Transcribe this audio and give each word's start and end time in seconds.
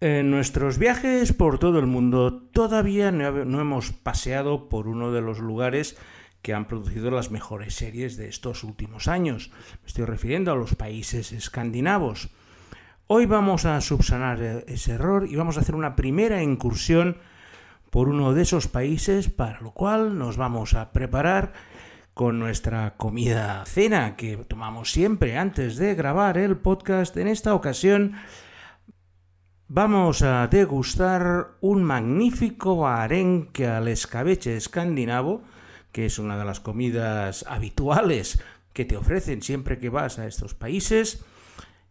En 0.00 0.30
nuestros 0.30 0.76
viajes 0.76 1.32
por 1.32 1.58
todo 1.58 1.78
el 1.78 1.86
mundo 1.86 2.42
todavía 2.52 3.10
no 3.10 3.60
hemos 3.60 3.92
paseado 3.92 4.68
por 4.68 4.88
uno 4.88 5.10
de 5.10 5.22
los 5.22 5.38
lugares 5.38 5.96
que 6.42 6.52
han 6.52 6.66
producido 6.66 7.10
las 7.10 7.30
mejores 7.30 7.74
series 7.74 8.18
de 8.18 8.28
estos 8.28 8.62
últimos 8.62 9.08
años. 9.08 9.50
Me 9.80 9.86
estoy 9.86 10.04
refiriendo 10.04 10.52
a 10.52 10.54
los 10.54 10.74
países 10.74 11.32
escandinavos. 11.32 12.28
Hoy 13.06 13.24
vamos 13.24 13.64
a 13.64 13.80
subsanar 13.80 14.64
ese 14.66 14.92
error 14.92 15.26
y 15.30 15.36
vamos 15.36 15.56
a 15.56 15.60
hacer 15.60 15.74
una 15.74 15.96
primera 15.96 16.42
incursión 16.42 17.16
por 17.88 18.10
uno 18.10 18.34
de 18.34 18.42
esos 18.42 18.68
países, 18.68 19.30
para 19.30 19.62
lo 19.62 19.70
cual 19.70 20.18
nos 20.18 20.36
vamos 20.36 20.74
a 20.74 20.92
preparar 20.92 21.54
con 22.12 22.38
nuestra 22.38 22.98
comida 22.98 23.64
cena 23.64 24.14
que 24.16 24.36
tomamos 24.36 24.92
siempre 24.92 25.38
antes 25.38 25.78
de 25.78 25.94
grabar 25.94 26.36
el 26.36 26.58
podcast. 26.58 27.16
En 27.16 27.28
esta 27.28 27.54
ocasión 27.54 28.14
Vamos 29.68 30.22
a 30.22 30.46
degustar 30.46 31.56
un 31.60 31.82
magnífico 31.82 32.86
arenque 32.86 33.66
al 33.66 33.88
escabeche 33.88 34.56
escandinavo, 34.56 35.42
que 35.90 36.06
es 36.06 36.20
una 36.20 36.38
de 36.38 36.44
las 36.44 36.60
comidas 36.60 37.44
habituales 37.48 38.40
que 38.72 38.84
te 38.84 38.96
ofrecen 38.96 39.42
siempre 39.42 39.80
que 39.80 39.88
vas 39.88 40.20
a 40.20 40.28
estos 40.28 40.54
países, 40.54 41.24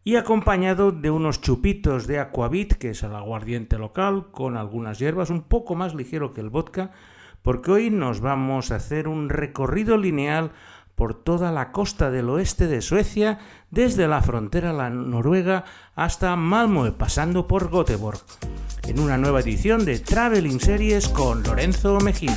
y 0.05 0.15
acompañado 0.15 0.93
de 0.93 1.11
unos 1.11 1.41
chupitos 1.41 2.07
de 2.07 2.19
aquavit, 2.19 2.75
que 2.75 2.91
es 2.91 3.03
el 3.03 3.13
aguardiente 3.13 3.77
local, 3.77 4.27
con 4.31 4.55
algunas 4.55 4.97
hierbas, 4.99 5.29
un 5.29 5.41
poco 5.41 5.75
más 5.75 5.93
ligero 5.93 6.33
que 6.33 6.39
el 6.39 6.49
vodka, 6.49 6.93
porque 7.41 7.71
hoy 7.71 7.89
nos 7.89 8.21
vamos 8.21 8.71
a 8.71 8.77
hacer 8.77 9.09
un 9.09 9.27
recorrido 9.27 9.97
lineal 9.97 10.53
por 10.95 11.13
toda 11.13 11.51
la 11.51 11.71
costa 11.71 12.09
del 12.09 12.29
oeste 12.29 12.67
de 12.67 12.81
Suecia, 12.81 13.39
desde 13.69 14.07
la 14.07 14.21
frontera 14.21 14.73
la 14.73 14.89
Noruega 14.89 15.65
hasta 15.95 16.35
Malmö, 16.35 16.93
pasando 16.93 17.47
por 17.47 17.69
Göteborg, 17.69 18.19
en 18.83 18.99
una 18.99 19.17
nueva 19.17 19.41
edición 19.41 19.85
de 19.85 19.99
Traveling 19.99 20.59
Series 20.59 21.09
con 21.09 21.43
Lorenzo 21.43 21.99
Mejín. 21.99 22.35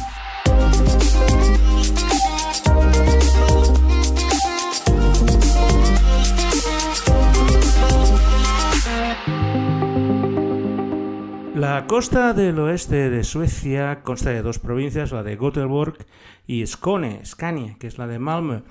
La 11.59 11.89
costa 11.89 12.34
del 12.34 12.56
oeste 12.61 13.11
de 13.11 13.25
Suecia 13.25 14.05
consta 14.05 14.31
de 14.31 14.42
dos 14.42 14.61
provincias, 14.61 15.11
la 15.11 15.25
de 15.25 15.37
Göteborg 15.37 16.06
y 16.47 16.64
Skåne, 16.64 17.27
Scania, 17.27 17.75
que 17.81 17.89
es 17.89 17.98
la 17.98 18.06
de 18.06 18.20
Malmö, 18.20 18.62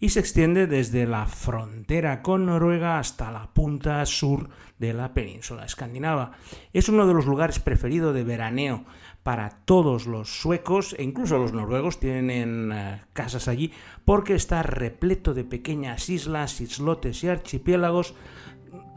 y 0.00 0.08
se 0.08 0.18
extiende 0.18 0.66
desde 0.66 1.06
la 1.06 1.26
frontera 1.26 2.22
con 2.22 2.46
Noruega 2.46 2.98
hasta 2.98 3.30
la 3.30 3.46
punta 3.52 4.04
sur 4.04 4.48
de 4.80 4.92
la 4.92 5.14
península 5.14 5.64
escandinava. 5.64 6.32
Es 6.72 6.88
uno 6.88 7.06
de 7.06 7.14
los 7.14 7.26
lugares 7.26 7.60
preferidos 7.60 8.12
de 8.12 8.24
veraneo 8.24 8.84
para 9.22 9.50
todos 9.64 10.06
los 10.06 10.40
suecos 10.40 10.96
e 10.98 11.04
incluso 11.04 11.38
los 11.38 11.52
noruegos 11.52 12.00
tienen 12.00 12.72
eh, 12.72 13.00
casas 13.12 13.46
allí 13.46 13.72
porque 14.04 14.34
está 14.34 14.64
repleto 14.64 15.34
de 15.34 15.44
pequeñas 15.44 16.10
islas, 16.10 16.60
islotes 16.60 17.22
y 17.22 17.28
archipiélagos 17.28 18.16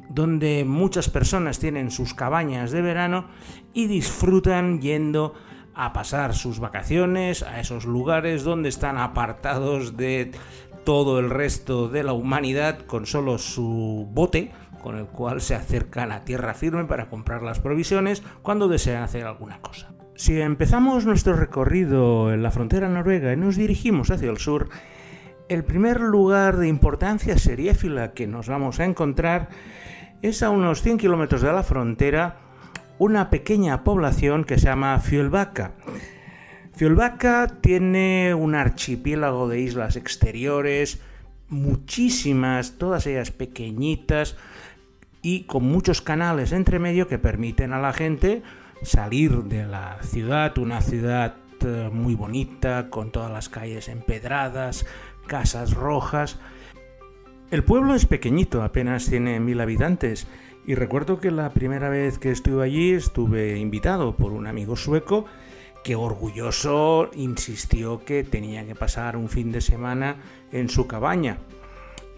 donde 0.09 0.63
muchas 0.65 1.09
personas 1.09 1.59
tienen 1.59 1.91
sus 1.91 2.13
cabañas 2.13 2.71
de 2.71 2.81
verano 2.81 3.27
y 3.73 3.87
disfrutan 3.87 4.81
yendo 4.81 5.33
a 5.73 5.93
pasar 5.93 6.33
sus 6.33 6.59
vacaciones 6.59 7.43
a 7.43 7.59
esos 7.59 7.85
lugares 7.85 8.43
donde 8.43 8.69
están 8.69 8.97
apartados 8.97 9.95
de 9.95 10.31
todo 10.85 11.19
el 11.19 11.29
resto 11.29 11.89
de 11.89 12.03
la 12.03 12.13
humanidad 12.13 12.79
con 12.79 13.05
solo 13.05 13.37
su 13.37 14.07
bote 14.11 14.51
con 14.81 14.97
el 14.97 15.05
cual 15.05 15.41
se 15.41 15.55
acercan 15.55 16.11
a 16.11 16.23
tierra 16.23 16.53
firme 16.53 16.85
para 16.85 17.09
comprar 17.09 17.43
las 17.43 17.59
provisiones 17.59 18.23
cuando 18.41 18.67
desean 18.67 19.03
hacer 19.03 19.25
alguna 19.25 19.59
cosa. 19.59 19.93
Si 20.15 20.39
empezamos 20.39 21.05
nuestro 21.05 21.33
recorrido 21.33 22.33
en 22.33 22.41
la 22.41 22.51
frontera 22.51 22.87
noruega 22.87 23.33
y 23.33 23.37
nos 23.37 23.55
dirigimos 23.55 24.09
hacia 24.09 24.29
el 24.29 24.37
sur, 24.37 24.69
el 25.49 25.63
primer 25.63 25.99
lugar 25.99 26.57
de 26.57 26.67
importancia 26.67 27.37
seriéfila 27.37 28.13
que 28.13 28.27
nos 28.27 28.47
vamos 28.47 28.79
a 28.79 28.85
encontrar 28.85 29.49
es 30.21 30.43
a 30.43 30.49
unos 30.49 30.81
100 30.81 30.97
kilómetros 30.97 31.41
de 31.41 31.51
la 31.51 31.63
frontera 31.63 32.37
una 32.99 33.29
pequeña 33.29 33.83
población 33.83 34.43
que 34.43 34.57
se 34.57 34.65
llama 34.65 34.99
Fjölbacka. 34.99 35.73
Fjölbacka 36.75 37.47
tiene 37.61 38.33
un 38.33 38.55
archipiélago 38.55 39.47
de 39.47 39.59
islas 39.61 39.95
exteriores, 39.95 40.99
muchísimas, 41.49 42.77
todas 42.77 43.05
ellas 43.07 43.31
pequeñitas 43.31 44.35
y 45.21 45.43
con 45.43 45.63
muchos 45.63 46.01
canales 46.01 46.51
entre 46.51 46.79
medio 46.79 47.07
que 47.07 47.19
permiten 47.19 47.73
a 47.73 47.79
la 47.79 47.93
gente 47.93 48.41
salir 48.83 49.43
de 49.43 49.65
la 49.65 49.97
ciudad, 50.03 50.57
una 50.57 50.81
ciudad 50.81 51.35
eh, 51.65 51.89
muy 51.91 52.15
bonita, 52.15 52.89
con 52.89 53.11
todas 53.11 53.31
las 53.31 53.49
calles 53.49 53.87
empedradas, 53.87 54.85
casas 55.25 55.73
rojas, 55.73 56.39
el 57.49 57.63
pueblo 57.63 57.95
es 57.95 58.05
pequeñito, 58.05 58.61
apenas 58.61 59.05
tiene 59.05 59.39
mil 59.39 59.61
habitantes, 59.61 60.27
y 60.65 60.75
recuerdo 60.75 61.19
que 61.19 61.31
la 61.31 61.51
primera 61.51 61.87
vez 61.87 62.19
que 62.19 62.31
estuve 62.31 62.65
allí 62.65 62.91
estuve 62.91 63.57
invitado 63.57 64.15
por 64.15 64.33
un 64.33 64.47
amigo 64.47 64.75
sueco 64.75 65.25
que 65.83 65.95
orgulloso 65.95 67.09
insistió 67.15 68.03
que 68.03 68.25
tenía 68.25 68.65
que 68.65 68.75
pasar 68.75 69.15
un 69.15 69.29
fin 69.29 69.53
de 69.53 69.61
semana 69.61 70.17
en 70.51 70.67
su 70.67 70.87
cabaña. 70.87 71.37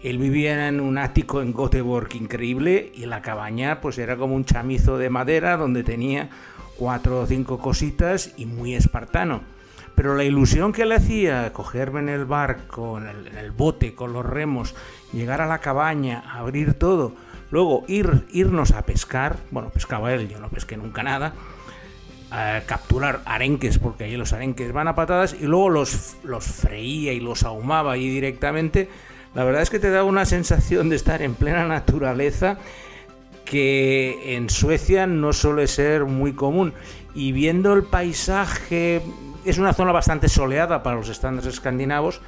Él 0.02 0.18
vivía 0.18 0.66
en 0.66 0.80
un 0.80 0.98
ático 0.98 1.42
en 1.42 1.52
Göteborg 1.52 2.16
increíble 2.16 2.90
y 2.94 3.06
la 3.06 3.22
cabaña 3.22 3.80
pues 3.80 3.98
era 3.98 4.16
como 4.16 4.34
un 4.34 4.44
chamizo 4.44 4.98
de 4.98 5.10
madera 5.10 5.56
donde 5.56 5.84
tenía 5.84 6.30
cuatro 6.76 7.20
o 7.20 7.26
cinco 7.26 7.58
cositas 7.58 8.32
y 8.36 8.46
muy 8.46 8.74
espartano. 8.74 9.42
Pero 10.00 10.14
la 10.14 10.24
ilusión 10.24 10.72
que 10.72 10.86
le 10.86 10.94
hacía 10.94 11.52
cogerme 11.52 12.00
en 12.00 12.08
el 12.08 12.24
barco, 12.24 12.96
en 12.96 13.36
el, 13.36 13.50
bote, 13.50 13.94
con 13.94 14.14
los 14.14 14.24
remos, 14.24 14.74
llegar 15.12 15.42
a 15.42 15.46
la 15.46 15.58
cabaña, 15.58 16.24
abrir 16.26 16.72
todo, 16.72 17.12
luego 17.50 17.84
ir, 17.86 18.24
irnos 18.32 18.70
a 18.70 18.80
pescar, 18.80 19.36
bueno, 19.50 19.68
pescaba 19.68 20.14
él, 20.14 20.26
yo 20.26 20.40
no 20.40 20.48
pesqué 20.48 20.78
nunca 20.78 21.02
nada, 21.02 21.34
capturar 22.64 23.20
arenques, 23.26 23.78
porque 23.78 24.04
allí 24.04 24.16
los 24.16 24.32
arenques 24.32 24.72
van 24.72 24.88
a 24.88 24.94
patadas, 24.94 25.36
y 25.38 25.44
luego 25.44 25.68
los, 25.68 26.16
los 26.24 26.46
freía 26.46 27.12
y 27.12 27.20
los 27.20 27.42
ahumaba 27.42 27.92
ahí 27.92 28.08
directamente, 28.08 28.88
la 29.34 29.44
verdad 29.44 29.60
es 29.60 29.68
que 29.68 29.80
te 29.80 29.90
da 29.90 30.02
una 30.04 30.24
sensación 30.24 30.88
de 30.88 30.96
estar 30.96 31.20
en 31.20 31.34
plena 31.34 31.68
naturaleza 31.68 32.56
que 33.44 34.34
en 34.34 34.48
Suecia 34.48 35.06
no 35.06 35.34
suele 35.34 35.66
ser 35.66 36.06
muy 36.06 36.32
común. 36.32 36.72
Y 37.14 37.32
viendo 37.32 37.72
el 37.74 37.82
paisaje 37.82 39.02
es 39.44 39.58
una 39.58 39.72
zona 39.72 39.92
bastante 39.92 40.28
soleada 40.28 40.82
para 40.82 40.96
los 40.96 41.08
estándares 41.08 41.54
escandinavos. 41.54 42.20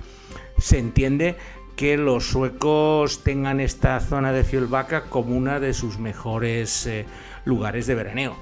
Se 0.58 0.78
entiende 0.78 1.36
que 1.76 1.96
los 1.96 2.26
suecos 2.26 3.22
tengan 3.22 3.60
esta 3.60 3.98
zona 4.00 4.32
de 4.32 4.44
Fjällbacka 4.44 5.04
como 5.04 5.36
una 5.36 5.60
de 5.60 5.74
sus 5.74 5.98
mejores 5.98 6.86
eh, 6.86 7.06
lugares 7.44 7.86
de 7.86 7.94
veraneo. 7.94 8.36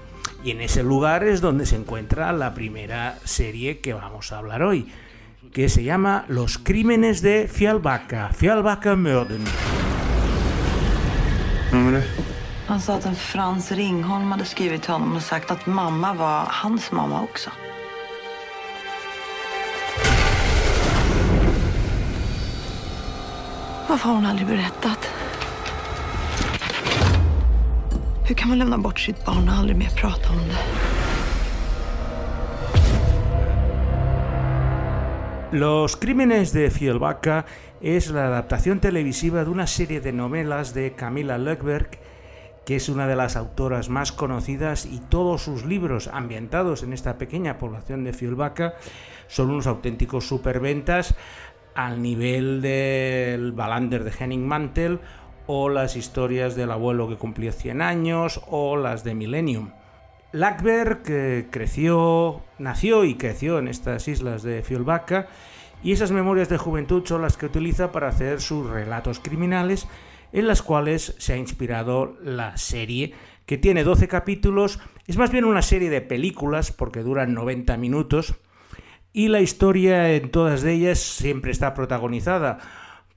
Y 0.45 0.51
en 0.53 0.61
ese 0.61 0.83
lugar 0.83 1.25
es 1.25 1.41
donde 1.41 1.67
se 1.67 1.77
encuentra 1.77 2.33
la 2.33 2.55
primera 2.55 3.19
serie 3.25 3.81
que 3.81 3.95
vamos 3.95 4.33
a 4.33 4.39
hablar 4.39 4.63
hoy, 4.63 4.93
que 5.53 5.69
se 5.69 5.85
llama 5.85 6.25
Los 6.29 6.59
crímenes 6.59 7.23
de 7.23 7.49
Fjällbacka, 7.49 8.31
Fjällbacka 8.33 8.97
Mörden. 8.97 9.45
Han 12.71 12.81
sa 12.81 12.95
att 12.95 13.19
Frans 13.19 13.73
Ringholm 13.73 14.31
hade 14.33 14.45
skrivit 14.45 14.83
till 14.83 14.93
honom 14.93 15.17
och 15.17 15.23
sagt 15.23 15.51
att 15.51 15.67
mamma 15.67 16.15
var 16.15 16.47
hans 16.49 16.93
mamma 16.93 17.23
också. 17.23 17.51
Varför 23.91 24.09
har 24.09 24.15
hon 24.15 24.27
aldrig 24.27 24.49
berättat? 24.49 25.11
Hur 28.25 28.35
kan 28.35 28.49
man 28.49 28.59
lämna 28.59 28.79
bort 28.79 29.01
sitt? 29.01 29.17
Los 35.51 35.97
Crímenes 35.97 36.53
de 36.53 36.71
Fjällbacka 36.71 37.45
es 37.81 38.11
la 38.11 38.27
adaptación 38.27 38.81
televisiva 38.81 39.45
de 39.45 39.51
una 39.51 39.67
serie 39.67 40.01
de 40.01 40.13
novelas 40.13 40.73
de 40.75 40.93
Camilla 40.93 41.37
Lökberg, 41.37 41.99
que 42.65 42.77
es 42.77 42.89
una 42.89 43.09
de 43.09 43.17
las 43.17 43.37
autoras 43.37 43.89
más 43.89 44.13
conocidas 44.13 44.87
y 44.87 45.01
todos 45.01 45.43
sus 45.43 45.65
libros 45.65 46.09
ambientados 46.13 46.85
en 46.85 46.93
esta 46.93 47.19
pequeña 47.19 47.59
población 47.59 48.05
de 48.05 48.13
Fjällbacka 48.13 48.75
son 49.31 49.51
unos 49.51 49.67
auténticos 49.67 50.27
superventas 50.27 51.15
al 51.75 52.03
nivel 52.03 52.61
del 52.61 53.53
Balander 53.53 54.05
de 54.05 54.13
Henning 54.19 54.47
Mantel 54.47 55.01
o 55.47 55.69
las 55.69 55.97
historias 55.97 56.55
del 56.55 56.71
abuelo 56.71 57.09
que 57.09 57.17
cumplió 57.17 57.53
100 57.53 57.83
años 57.83 58.41
o 58.49 58.77
las 58.77 59.05
de 59.05 59.15
Millennium. 59.15 59.71
Lackberg 60.33 61.03
creció, 61.51 62.43
nació 62.59 63.05
y 63.05 63.17
creció 63.17 63.59
en 63.59 63.67
estas 63.67 64.07
islas 64.07 64.43
de 64.43 64.63
Fjällbacka 64.63 65.27
y 65.83 65.93
esas 65.93 66.13
memorias 66.13 66.49
de 66.49 66.59
juventud 66.59 67.05
son 67.05 67.23
las 67.23 67.37
que 67.37 67.47
utiliza 67.47 67.91
para 67.91 68.09
hacer 68.09 68.41
sus 68.41 68.69
relatos 68.69 69.19
criminales 69.19 69.89
en 70.33 70.47
las 70.47 70.63
cuales 70.63 71.15
se 71.19 71.33
ha 71.33 71.37
inspirado 71.37 72.17
la 72.23 72.57
serie 72.57 73.15
que 73.47 73.59
tiene 73.59 73.83
12 73.83 74.07
capítulos. 74.07 74.79
Es 75.09 75.17
más 75.17 75.33
bien 75.33 75.45
una 75.45 75.63
serie 75.63 75.91
de 75.91 76.01
películas 76.01 76.71
porque 76.71 77.03
duran 77.03 77.35
90 77.35 77.77
minutos 77.79 78.37
y 79.13 79.29
la 79.29 79.41
historia 79.41 80.13
en 80.15 80.31
todas 80.31 80.65
ellas 80.65 80.99
siempre 80.99 81.51
está 81.51 81.75
protagonizada 81.75 82.59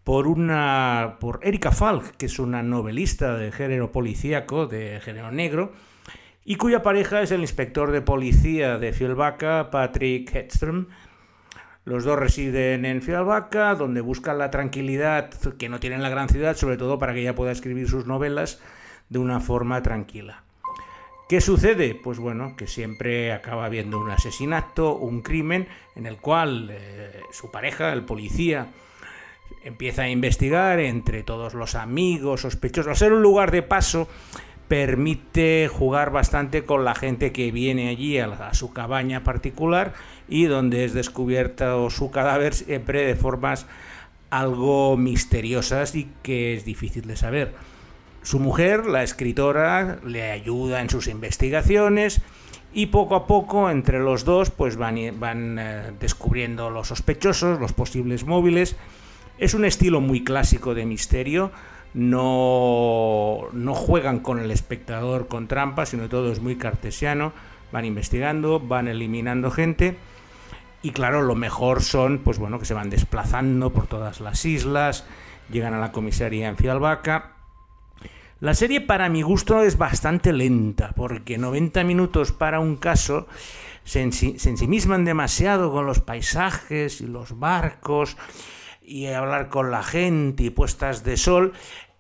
por 0.04 0.28
una 0.28 1.18
por 1.20 1.40
Erika 1.44 1.72
Falk, 1.72 2.18
que 2.18 2.26
es 2.26 2.40
una 2.40 2.64
novelista 2.64 3.38
de 3.38 3.52
género 3.52 3.92
policíaco, 3.92 4.68
de 4.68 5.00
género 5.02 5.32
negro, 5.32 5.72
y 6.44 6.56
cuya 6.56 6.84
pareja 6.84 7.22
es 7.22 7.32
el 7.32 7.42
inspector 7.42 7.92
de 7.92 8.02
policía 8.02 8.78
de 8.78 8.92
Fielbaca, 8.92 9.70
Patrick 9.72 10.34
Hedstrom. 10.36 10.88
Los 11.86 12.04
dos 12.04 12.18
residen 12.18 12.86
en 12.86 13.02
Fielbaca, 13.02 13.76
donde 13.76 14.02
buscan 14.02 14.38
la 14.38 14.52
tranquilidad 14.52 15.30
que 15.58 15.70
no 15.70 15.80
tienen 15.80 16.02
la 16.02 16.10
gran 16.10 16.28
ciudad, 16.28 16.56
sobre 16.56 16.78
todo 16.78 17.00
para 17.00 17.14
que 17.14 17.22
ella 17.22 17.36
pueda 17.36 17.52
escribir 17.52 17.88
sus 17.88 18.06
novelas 18.06 18.62
de 19.10 19.20
una 19.20 19.40
forma 19.40 19.82
tranquila. 19.84 20.44
¿Qué 21.28 21.42
sucede? 21.42 21.96
Pues 21.96 22.20
bueno, 22.20 22.56
que 22.56 22.68
siempre 22.68 23.32
acaba 23.32 23.66
habiendo 23.66 24.00
un 24.00 24.12
asesinato, 24.12 24.96
un 24.96 25.22
crimen, 25.22 25.68
en 25.96 26.06
el 26.06 26.18
cual 26.18 26.70
eh, 26.72 27.22
su 27.32 27.50
pareja, 27.50 27.94
el 27.94 28.04
policía, 28.04 28.68
empieza 29.64 30.04
a 30.04 30.10
investigar 30.10 30.80
entre 30.80 31.24
todos 31.24 31.54
los 31.54 31.76
amigos, 31.76 32.42
sospechosos. 32.42 32.90
Al 32.90 32.98
ser 32.98 33.14
un 33.14 33.22
lugar 33.22 33.52
de 33.52 33.64
paso, 33.64 34.10
permite 34.68 35.70
jugar 35.72 36.12
bastante 36.12 36.66
con 36.66 36.84
la 36.84 36.96
gente 36.96 37.32
que 37.32 37.52
viene 37.52 37.90
allí 37.90 38.18
a, 38.18 38.54
su 38.54 38.74
cabaña 38.74 39.24
particular 39.24 39.94
y 40.28 40.46
donde 40.46 40.86
es 40.86 40.94
descubierto 40.94 41.90
su 41.90 42.12
cadáver 42.12 42.54
siempre 42.54 43.06
de 43.06 43.16
formas 43.16 43.66
algo 44.30 44.98
misteriosas 44.98 45.96
y 45.96 46.10
que 46.24 46.56
es 46.56 46.66
difícil 46.66 47.06
de 47.08 47.16
saber. 47.16 47.54
Su 48.24 48.40
mujer, 48.40 48.86
la 48.86 49.04
escritora, 49.04 50.00
le 50.06 50.32
ayuda 50.32 50.80
en 50.80 50.90
sus 50.90 51.08
investigaciones 51.08 52.22
y 52.74 52.88
poco 52.88 53.16
a 53.16 53.28
poco 53.28 53.70
entre 53.70 54.00
los 54.00 54.24
dos 54.24 54.50
pues 54.50 54.78
van, 54.78 54.98
van 55.20 55.60
eh, 55.60 55.92
descubriendo 56.00 56.70
los 56.70 56.88
sospechosos, 56.88 57.60
los 57.60 57.74
posibles 57.74 58.24
móviles. 58.26 58.78
Es 59.38 59.54
un 59.54 59.66
estilo 59.66 60.00
muy 60.00 60.24
clásico 60.24 60.74
de 60.74 60.86
misterio, 60.86 61.52
no, 61.94 63.50
no 63.52 63.74
juegan 63.76 64.20
con 64.20 64.40
el 64.40 64.52
espectador 64.52 65.28
con 65.28 65.50
trampas, 65.50 65.90
sino 65.90 66.08
todo 66.08 66.32
es 66.32 66.40
muy 66.40 66.56
cartesiano, 66.56 67.34
van 67.74 67.84
investigando, 67.84 68.62
van 68.62 68.88
eliminando 68.88 69.52
gente. 69.52 69.98
Y 70.82 70.92
claro, 70.92 71.22
lo 71.22 71.36
mejor 71.36 71.82
son, 71.82 72.20
pues 72.20 72.40
bueno, 72.40 72.58
que 72.58 72.66
se 72.66 72.74
van 72.74 72.90
desplazando 72.90 73.72
por 73.72 73.88
todas 73.88 74.22
las 74.22 74.46
islas, 74.46 75.06
llegan 75.52 75.74
a 75.74 75.80
la 75.80 75.92
comisaría 75.92 76.48
en 76.48 76.56
Fialbaca 76.56 77.34
la 78.44 78.54
serie 78.54 78.82
para 78.82 79.08
mi 79.08 79.22
gusto 79.22 79.64
es 79.64 79.78
bastante 79.78 80.34
lenta, 80.34 80.92
porque 80.98 81.38
90 81.38 81.86
minutos 81.86 82.34
para 82.34 82.60
un 82.60 82.76
caso 82.76 83.26
se, 83.86 84.02
ensimisman 84.02 85.06
demasiado 85.06 85.72
con 85.72 85.86
los 85.86 86.02
paisajes 86.02 87.00
y 87.00 87.08
los 87.08 87.40
barcos 87.40 88.18
y 88.82 89.06
hablar 89.06 89.48
con 89.48 89.72
la 89.72 89.82
gente 89.82 90.44
y 90.44 90.50
puestas 90.50 91.06
de 91.06 91.16
sol 91.16 91.54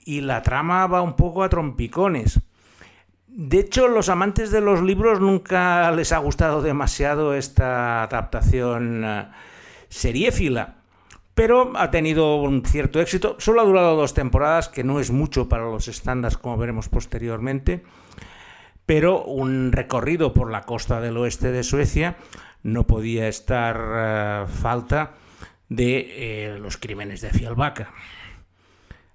y 0.03 0.19
la 0.19 0.41
trama 0.41 0.85
va 0.87 1.01
un 1.01 1.15
poco 1.15 1.43
a 1.43 1.49
trompicones. 1.49 2.41
De 3.27 3.59
hecho, 3.59 3.87
los 3.87 4.09
amantes 4.09 4.51
de 4.51 4.59
los 4.59 4.83
libros 4.83 5.21
nunca 5.21 5.89
les 5.91 6.11
ha 6.11 6.17
gustado 6.17 6.61
demasiado 6.61 7.35
esta 7.35 8.03
adaptación 8.03 9.05
eh, 9.05 9.27
seriéfila 9.87 10.82
pero 11.35 11.73
ha 11.75 11.91
tenido 11.91 12.35
un 12.35 12.63
cierto 12.65 13.01
éxito. 13.01 13.35
Solo 13.39 13.61
ha 13.61 13.65
durado 13.65 13.95
dos 13.95 14.13
temporadas, 14.13 14.69
que 14.69 14.83
no 14.83 14.99
es 14.99 15.11
mucho 15.11 15.49
para 15.49 15.63
los 15.65 15.87
estándares, 15.87 16.37
como 16.37 16.57
veremos 16.57 16.89
posteriormente, 16.89 17.83
pero 18.85 19.23
un 19.23 19.71
recorrido 19.71 20.33
por 20.33 20.51
la 20.51 20.61
costa 20.61 21.01
del 21.01 21.17
oeste 21.17 21.51
de 21.51 21.63
Suecia 21.63 22.17
no 22.61 22.85
podía 22.85 23.27
estar 23.27 23.77
eh, 23.77 24.45
falta 24.47 25.13
de 25.69 26.53
eh, 26.53 26.59
los 26.59 26.77
crímenes 26.77 27.21
de 27.21 27.31
Fialbaca. 27.31 27.93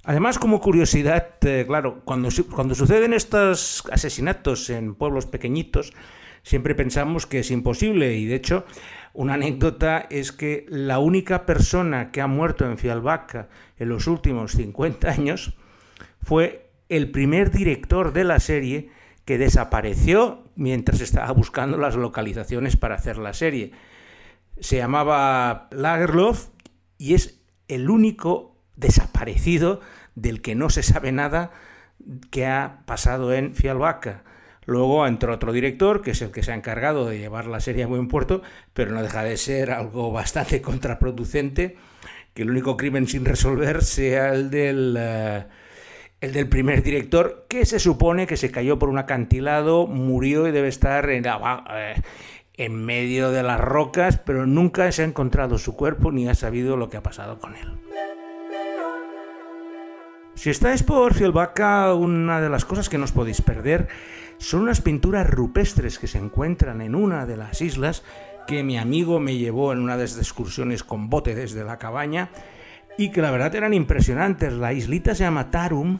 Además, 0.04 0.38
como 0.38 0.60
curiosidad, 0.60 1.34
eh, 1.42 1.64
claro, 1.66 2.00
cuando, 2.04 2.30
cuando 2.50 2.74
suceden 2.74 3.12
estos 3.12 3.84
asesinatos 3.92 4.70
en 4.70 4.94
pueblos 4.94 5.26
pequeñitos, 5.26 5.92
siempre 6.42 6.74
pensamos 6.74 7.26
que 7.26 7.40
es 7.40 7.50
imposible 7.50 8.16
y 8.16 8.26
de 8.26 8.36
hecho 8.36 8.64
una 9.12 9.34
anécdota 9.34 10.06
es 10.10 10.32
que 10.32 10.66
la 10.68 10.98
única 10.98 11.46
persona 11.46 12.10
que 12.10 12.20
ha 12.20 12.26
muerto 12.26 12.64
en 12.66 12.78
Fialbaca 12.78 13.48
en 13.78 13.88
los 13.88 14.06
últimos 14.06 14.52
50 14.52 15.10
años 15.10 15.54
fue 16.22 16.70
el 16.88 17.10
primer 17.10 17.50
director 17.50 18.12
de 18.12 18.24
la 18.24 18.40
serie 18.40 18.90
que 19.24 19.38
desapareció 19.38 20.44
mientras 20.56 21.00
estaba 21.00 21.30
buscando 21.32 21.76
las 21.76 21.96
localizaciones 21.96 22.76
para 22.76 22.94
hacer 22.94 23.18
la 23.18 23.34
serie. 23.34 23.72
Se 24.58 24.76
llamaba 24.76 25.68
Lagerlof 25.70 26.48
y 26.96 27.14
es 27.14 27.40
el 27.68 27.90
único 27.90 28.56
desaparecido 28.76 29.80
del 30.14 30.40
que 30.40 30.54
no 30.54 30.70
se 30.70 30.82
sabe 30.82 31.12
nada 31.12 31.52
que 32.30 32.46
ha 32.46 32.82
pasado 32.86 33.32
en 33.32 33.54
Fialbaca. 33.54 34.24
Luego 34.68 35.06
entró 35.06 35.32
otro 35.32 35.54
director, 35.54 36.02
que 36.02 36.10
es 36.10 36.20
el 36.20 36.30
que 36.30 36.42
se 36.42 36.52
ha 36.52 36.54
encargado 36.54 37.06
de 37.06 37.18
llevar 37.18 37.46
la 37.46 37.58
serie 37.58 37.84
a 37.84 37.86
buen 37.86 38.06
puerto, 38.06 38.42
pero 38.74 38.92
no 38.92 39.02
deja 39.02 39.24
de 39.24 39.38
ser 39.38 39.70
algo 39.70 40.12
bastante 40.12 40.60
contraproducente 40.62 41.78
que 42.34 42.42
el 42.42 42.50
único 42.50 42.76
crimen 42.76 43.08
sin 43.08 43.24
resolver 43.24 43.82
sea 43.82 44.34
el 44.34 44.50
del, 44.50 44.94
eh, 44.98 45.46
el 46.20 46.34
del 46.34 46.50
primer 46.50 46.82
director, 46.82 47.46
que 47.48 47.64
se 47.64 47.78
supone 47.78 48.26
que 48.26 48.36
se 48.36 48.50
cayó 48.50 48.78
por 48.78 48.90
un 48.90 48.98
acantilado, 48.98 49.86
murió 49.86 50.46
y 50.46 50.50
debe 50.50 50.68
estar 50.68 51.08
en, 51.08 51.24
eh, 51.24 51.94
en 52.52 52.84
medio 52.84 53.30
de 53.30 53.42
las 53.42 53.58
rocas, 53.58 54.18
pero 54.18 54.44
nunca 54.44 54.92
se 54.92 55.00
ha 55.00 55.06
encontrado 55.06 55.56
su 55.56 55.76
cuerpo 55.76 56.12
ni 56.12 56.28
ha 56.28 56.34
sabido 56.34 56.76
lo 56.76 56.90
que 56.90 56.98
ha 56.98 57.02
pasado 57.02 57.38
con 57.38 57.56
él. 57.56 57.72
Si 60.34 60.50
estáis 60.50 60.82
por 60.82 61.14
Fielbaca, 61.14 61.94
una 61.94 62.42
de 62.42 62.50
las 62.50 62.66
cosas 62.66 62.90
que 62.90 62.98
no 62.98 63.04
os 63.04 63.12
podéis 63.12 63.40
perder 63.40 63.88
son 64.38 64.62
unas 64.62 64.80
pinturas 64.80 65.28
rupestres 65.28 65.98
que 65.98 66.06
se 66.06 66.18
encuentran 66.18 66.80
en 66.80 66.94
una 66.94 67.26
de 67.26 67.36
las 67.36 67.60
islas 67.60 68.02
que 68.46 68.62
mi 68.62 68.78
amigo 68.78 69.20
me 69.20 69.36
llevó 69.36 69.72
en 69.72 69.80
una 69.80 69.96
de 69.96 70.06
esas 70.06 70.18
excursiones 70.20 70.82
con 70.82 71.10
bote 71.10 71.34
desde 71.34 71.64
la 71.64 71.78
cabaña 71.78 72.30
y 72.96 73.10
que 73.10 73.20
la 73.20 73.30
verdad 73.30 73.54
eran 73.54 73.74
impresionantes. 73.74 74.54
La 74.54 74.72
islita 74.72 75.14
se 75.14 75.24
llama 75.24 75.50
Tarum 75.50 75.98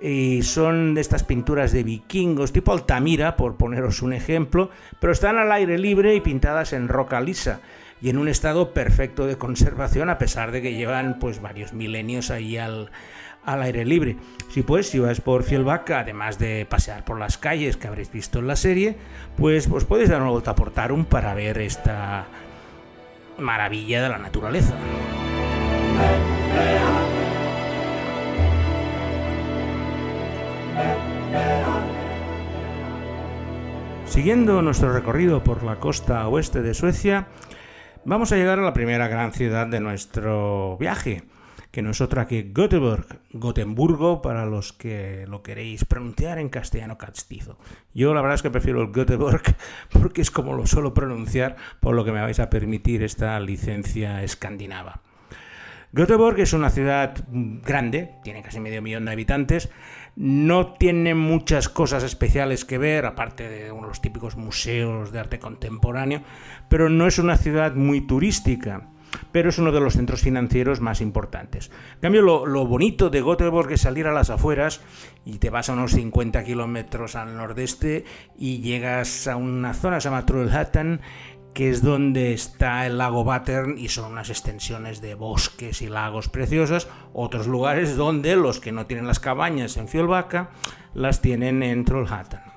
y 0.00 0.42
son 0.42 0.94
de 0.94 1.00
estas 1.00 1.24
pinturas 1.24 1.72
de 1.72 1.82
vikingos 1.82 2.52
tipo 2.52 2.72
Altamira, 2.72 3.36
por 3.36 3.56
poneros 3.56 4.02
un 4.02 4.12
ejemplo, 4.12 4.70
pero 5.00 5.12
están 5.12 5.38
al 5.38 5.50
aire 5.50 5.78
libre 5.78 6.14
y 6.14 6.20
pintadas 6.20 6.72
en 6.72 6.88
roca 6.88 7.20
lisa 7.20 7.60
y 8.00 8.10
en 8.10 8.18
un 8.18 8.28
estado 8.28 8.74
perfecto 8.74 9.26
de 9.26 9.38
conservación 9.38 10.10
a 10.10 10.18
pesar 10.18 10.50
de 10.52 10.60
que 10.60 10.74
llevan 10.74 11.18
pues 11.18 11.40
varios 11.40 11.72
milenios 11.72 12.30
ahí 12.30 12.58
al, 12.58 12.90
al 13.44 13.62
aire 13.62 13.84
libre. 13.84 14.16
Si 14.50 14.62
pues, 14.62 14.88
si 14.88 14.98
vas 14.98 15.20
por 15.20 15.42
Fielback, 15.42 15.90
además 15.90 16.38
de 16.38 16.66
pasear 16.68 17.04
por 17.04 17.18
las 17.18 17.38
calles 17.38 17.76
que 17.76 17.88
habréis 17.88 18.12
visto 18.12 18.38
en 18.38 18.46
la 18.46 18.56
serie, 18.56 18.96
pues 19.36 19.68
os 19.70 19.84
podéis 19.84 20.10
dar 20.10 20.20
una 20.20 20.30
vuelta 20.30 20.54
por 20.54 20.70
Tarum 20.70 21.04
para 21.04 21.34
ver 21.34 21.58
esta 21.58 22.26
maravilla 23.38 24.02
de 24.02 24.08
la 24.08 24.18
naturaleza. 24.18 24.74
Siguiendo 34.06 34.60
nuestro 34.60 34.92
recorrido 34.92 35.42
por 35.42 35.62
la 35.62 35.76
costa 35.76 36.28
oeste 36.28 36.60
de 36.60 36.74
Suecia, 36.74 37.28
vamos 38.04 38.30
a 38.30 38.36
llegar 38.36 38.58
a 38.58 38.62
la 38.62 38.74
primera 38.74 39.08
gran 39.08 39.32
ciudad 39.32 39.66
de 39.66 39.80
nuestro 39.80 40.76
viaje, 40.76 41.22
que 41.72 41.80
no 41.80 41.90
es 41.90 42.02
otra 42.02 42.26
que 42.26 42.52
Göteborg, 42.54 43.06
Gotemburgo, 43.32 44.20
para 44.20 44.44
los 44.44 44.74
que 44.74 45.24
lo 45.26 45.42
queréis 45.42 45.86
pronunciar 45.86 46.38
en 46.38 46.50
castellano 46.50 46.98
castizo. 46.98 47.58
Yo 47.94 48.12
la 48.12 48.20
verdad 48.20 48.34
es 48.36 48.42
que 48.42 48.50
prefiero 48.50 48.82
el 48.82 48.92
Göteborg 48.92 49.42
porque 49.92 50.20
es 50.20 50.30
como 50.30 50.52
lo 50.52 50.66
suelo 50.66 50.92
pronunciar, 50.92 51.56
por 51.80 51.94
lo 51.94 52.04
que 52.04 52.12
me 52.12 52.20
vais 52.20 52.38
a 52.40 52.50
permitir 52.50 53.02
esta 53.02 53.40
licencia 53.40 54.22
escandinava. 54.22 55.00
Göteborg 55.94 56.40
es 56.40 56.52
una 56.52 56.70
ciudad 56.70 57.14
grande, 57.30 58.16
tiene 58.22 58.42
casi 58.42 58.60
medio 58.60 58.82
millón 58.82 59.06
de 59.06 59.12
habitantes, 59.12 59.70
no 60.14 60.74
tiene 60.74 61.14
muchas 61.14 61.70
cosas 61.70 62.02
especiales 62.02 62.66
que 62.66 62.78
ver, 62.78 63.06
aparte 63.06 63.48
de 63.48 63.72
unos 63.72 64.02
típicos 64.02 64.36
museos 64.36 65.10
de 65.10 65.20
arte 65.20 65.38
contemporáneo, 65.38 66.22
pero 66.68 66.90
no 66.90 67.06
es 67.06 67.18
una 67.18 67.36
ciudad 67.38 67.74
muy 67.74 68.06
turística 68.06 68.91
pero 69.32 69.48
es 69.48 69.58
uno 69.58 69.72
de 69.72 69.80
los 69.80 69.94
centros 69.94 70.20
financieros 70.20 70.80
más 70.80 71.00
importantes. 71.00 71.70
En 71.94 72.00
cambio, 72.00 72.22
lo, 72.22 72.66
bonito 72.66 73.10
de 73.10 73.22
Göteborg 73.22 73.72
es 73.72 73.82
salir 73.82 74.06
a 74.06 74.12
las 74.12 74.30
afueras 74.30 74.80
y 75.24 75.38
te 75.38 75.50
vas 75.50 75.68
a 75.68 75.74
unos 75.74 75.92
50 75.92 76.44
kilómetros 76.44 77.16
al 77.16 77.36
nordeste 77.36 78.04
y 78.38 78.60
llegas 78.60 79.26
a 79.28 79.36
una 79.36 79.74
zona 79.74 80.00
se 80.00 80.08
llama 80.08 80.26
Trollhättan, 80.26 81.00
que 81.54 81.68
es 81.68 81.82
donde 81.82 82.32
está 82.32 82.86
el 82.86 82.98
lago 82.98 83.24
Battern 83.24 83.76
y 83.78 83.88
son 83.88 84.12
unas 84.12 84.30
extensiones 84.30 85.00
de 85.00 85.14
bosques 85.14 85.82
y 85.82 85.88
lagos 85.88 86.28
preciosos. 86.28 86.88
Otros 87.12 87.46
lugares 87.46 87.96
donde 87.96 88.36
los 88.36 88.60
que 88.60 88.72
no 88.72 88.86
tienen 88.86 89.06
las 89.06 89.20
cabañas 89.20 89.76
en 89.76 89.88
Fiolvaca 89.88 90.50
las 90.94 91.20
tienen 91.20 91.62
en 91.62 91.84
Trollhättan. 91.84 92.52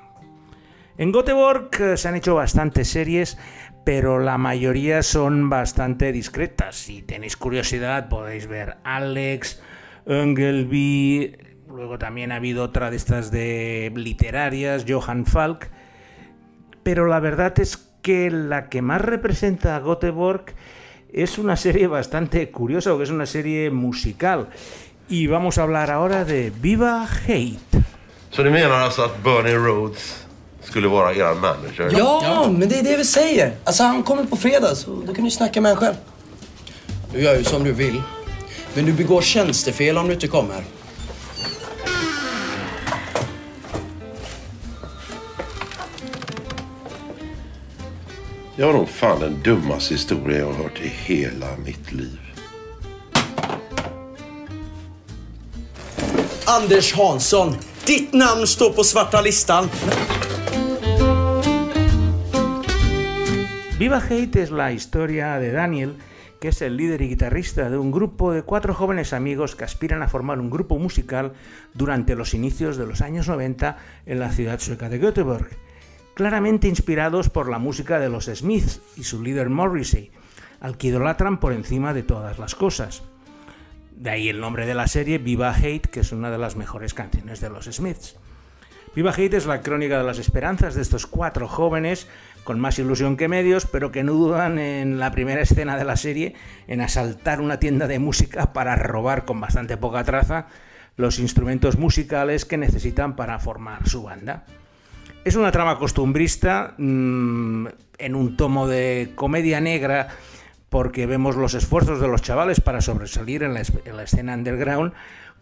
En 0.98 1.12
Göteborg 1.12 1.70
eh, 1.82 1.98
se 1.98 2.08
han 2.08 2.16
hecho 2.16 2.36
bastantes 2.36 2.88
series, 2.88 3.38
pero 3.86 4.20
la 4.20 4.38
mayoría 4.38 5.04
son 5.04 5.50
bastante 5.50 6.12
discretas. 6.12 6.76
Si 6.76 7.02
tenéis 7.04 7.38
curiosidad 7.38 8.10
podéis 8.10 8.48
ver 8.48 8.78
Alex, 8.84 9.62
Engelby, 10.06 11.38
luego 11.70 11.98
también 11.98 12.34
ha 12.34 12.38
habido 12.38 12.64
otra 12.64 12.90
de 12.90 12.98
estas 12.98 13.32
de 13.32 13.94
literarias, 13.96 14.86
Johann 14.88 15.26
Falk, 15.26 15.70
pero 16.84 17.06
la 17.08 17.20
verdad 17.20 17.58
es 17.60 17.78
que 18.02 18.30
la 18.32 18.70
que 18.70 18.82
más 18.82 19.02
representa 19.02 19.76
a 19.76 19.80
Göteborg 19.80 20.46
es 21.14 21.38
una 21.38 21.56
serie 21.56 21.88
bastante 21.88 22.50
curiosa, 22.52 22.90
porque 22.90 23.06
es 23.06 23.10
una 23.12 23.26
serie 23.26 23.70
musical. 23.72 24.50
Y 25.08 25.28
vamos 25.28 25.58
a 25.58 25.64
hablar 25.64 25.92
ahora 25.92 26.26
de 26.26 26.52
Viva 26.60 27.08
Hate. 27.08 27.86
Så 28.32 28.42
att 28.42 29.24
Bernie 29.24 29.56
Rhodes 29.56 30.25
skulle 30.76 30.88
vara 30.88 31.14
er 31.14 31.36
manager? 31.36 31.90
Ja, 31.98 32.22
ja, 32.24 32.52
men 32.52 32.70
det 32.70 32.80
är 32.80 32.84
det 32.84 32.98
vi 32.98 33.06
säger. 33.06 33.56
Alltså 33.64 33.84
han 33.84 34.04
kommer 34.04 34.24
på 34.24 34.36
fredag, 34.36 34.76
så 34.76 35.02
då 35.08 35.14
kan 35.14 35.26
du 35.26 35.32
snacka 35.32 35.62
med 35.62 35.72
honom 35.72 35.86
själv. 35.86 35.96
Du 37.14 37.22
gör 37.22 37.38
ju 37.38 37.44
som 37.44 37.64
du 37.64 37.72
vill. 37.72 38.02
Men 38.74 38.86
du 38.86 38.94
begår 38.94 39.22
tjänstefel 39.22 39.98
om 39.98 40.08
du 40.08 40.14
inte 40.14 40.28
kommer. 40.28 40.64
Det 48.56 48.66
var 48.66 48.74
nog 48.74 48.90
fan 48.90 49.20
den 49.20 49.42
dummaste 49.44 49.94
historia 49.94 50.40
jag 50.40 50.46
har 50.46 50.54
hört 50.54 50.80
i 50.82 50.88
hela 50.88 51.48
mitt 51.66 51.92
liv. 51.92 52.20
Anders 56.46 56.94
Hansson. 56.94 57.56
Ditt 57.86 58.14
namn 58.14 58.48
står 58.48 58.70
på 58.70 58.84
svarta 58.84 59.22
listan. 59.22 59.70
Viva 63.86 64.02
Hate 64.04 64.42
es 64.42 64.50
la 64.50 64.72
historia 64.72 65.38
de 65.38 65.52
Daniel, 65.52 65.98
que 66.40 66.48
es 66.48 66.64
el 66.64 66.76
líder 66.76 67.04
y 67.04 67.10
guitarrista 67.10 67.70
de 67.70 67.78
un 67.78 67.92
grupo 67.92 68.34
de 68.34 68.42
cuatro 68.42 68.74
jóvenes 68.74 69.14
amigos 69.14 69.56
que 69.56 69.64
aspiran 69.64 70.02
a 70.02 70.08
formar 70.08 70.40
un 70.40 70.50
grupo 70.50 70.80
musical 70.80 71.34
durante 71.76 72.16
los 72.16 72.34
inicios 72.34 72.78
de 72.78 72.88
los 72.88 73.02
años 73.02 73.28
90 73.28 73.78
en 74.08 74.20
la 74.20 74.32
ciudad 74.32 74.60
sueca 74.60 74.90
de 74.90 74.98
Göteborg 74.98 75.50
claramente 76.16 76.68
inspirados 76.68 77.30
por 77.30 77.48
la 77.48 77.60
música 77.60 78.00
de 78.00 78.10
los 78.10 78.26
Smiths 78.26 78.82
y 78.98 79.04
su 79.04 79.22
líder 79.22 79.52
Morrissey, 79.52 80.10
al 80.62 80.80
que 80.80 80.88
idolatran 80.88 81.40
por 81.40 81.54
encima 81.54 81.94
de 81.94 82.02
todas 82.02 82.40
las 82.40 82.56
cosas. 82.56 83.04
De 83.96 84.10
ahí 84.10 84.30
el 84.30 84.40
nombre 84.40 84.66
de 84.66 84.74
la 84.74 84.88
serie 84.88 85.20
Viva 85.20 85.54
Hate, 85.54 85.92
que 85.92 86.00
es 86.00 86.12
una 86.12 86.32
de 86.32 86.40
las 86.40 86.56
mejores 86.56 86.96
canciones 86.96 87.40
de 87.40 87.52
los 87.52 87.66
Smiths. 87.66 88.18
Viva 88.96 89.12
Hate 89.12 89.34
es 89.34 89.46
la 89.46 89.62
crónica 89.62 89.98
de 89.98 90.06
las 90.06 90.20
esperanzas 90.20 90.74
de 90.74 90.82
estos 90.82 91.06
cuatro 91.06 91.50
jóvenes 91.50 92.08
con 92.46 92.62
más 92.62 92.80
ilusión 92.80 93.18
que 93.18 93.28
medios, 93.28 93.66
pero 93.66 93.92
que 93.92 94.04
no 94.04 94.14
dudan 94.14 94.58
en 94.58 95.00
la 95.00 95.12
primera 95.12 95.42
escena 95.42 95.76
de 95.76 95.84
la 95.84 95.98
serie 95.98 96.34
en 96.68 96.80
asaltar 96.80 97.42
una 97.42 97.60
tienda 97.60 97.88
de 97.88 98.00
música 98.00 98.54
para 98.54 98.78
robar 98.78 99.26
con 99.26 99.42
bastante 99.42 99.76
poca 99.76 100.06
traza 100.06 100.48
los 100.96 101.20
instrumentos 101.20 101.78
musicales 101.78 102.46
que 102.46 102.58
necesitan 102.58 103.18
para 103.18 103.38
formar 103.38 103.86
su 103.90 104.04
banda. 104.04 104.46
Es 105.26 105.36
una 105.36 105.52
trama 105.52 105.78
costumbrista 105.78 106.76
mmm, 106.78 107.68
en 107.98 108.16
un 108.16 108.38
tomo 108.38 108.66
de 108.66 109.12
comedia 109.16 109.60
negra 109.60 110.08
porque 110.70 111.06
vemos 111.06 111.36
los 111.36 111.54
esfuerzos 111.54 112.00
de 112.00 112.08
los 112.08 112.22
chavales 112.22 112.62
para 112.62 112.82
sobresalir 112.82 113.44
en 113.44 113.54
la, 113.54 113.62
escena 114.04 114.34
underground 114.34 114.94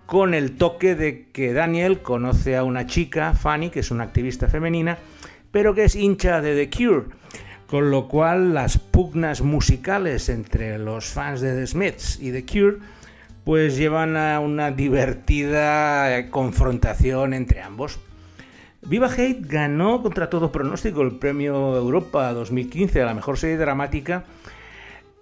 con 0.06 0.34
el 0.34 0.58
toque 0.58 0.96
de 0.96 1.28
que 1.32 1.54
Daniel 1.54 2.02
conoce 2.02 2.58
a 2.58 2.64
una 2.64 2.86
chica, 2.86 3.34
Fanny, 3.34 3.70
que 3.70 3.80
es 3.80 3.92
una 3.92 4.04
activista 4.04 4.48
femenina, 4.48 4.98
pero 5.52 5.74
que 5.74 5.86
es 5.86 5.96
hincha 5.96 6.42
de 6.42 6.56
The 6.56 6.70
Cure, 6.76 7.06
con 7.68 7.92
lo 7.92 8.08
cual 8.08 8.54
las 8.54 8.78
pugnas 8.78 9.42
musicales 9.42 10.30
entre 10.30 10.78
los 10.78 11.06
fans 11.06 11.42
de 11.42 11.56
The 11.56 11.68
Smiths 11.68 12.20
y 12.20 12.32
The 12.32 12.46
Cure 12.46 12.78
pues 13.44 13.76
llevan 13.76 14.16
a 14.16 14.40
una 14.40 14.72
divertida 14.72 16.30
confrontación 16.30 17.34
entre 17.34 17.62
ambos. 17.62 18.00
Viva 18.84 19.08
Hate 19.08 19.42
ganó 19.42 20.02
contra 20.02 20.30
todo 20.30 20.52
pronóstico 20.52 21.02
el 21.02 21.18
premio 21.18 21.76
Europa 21.76 22.32
2015 22.34 23.02
a 23.02 23.06
la 23.06 23.14
mejor 23.14 23.38
serie 23.38 23.58
dramática 23.58 24.26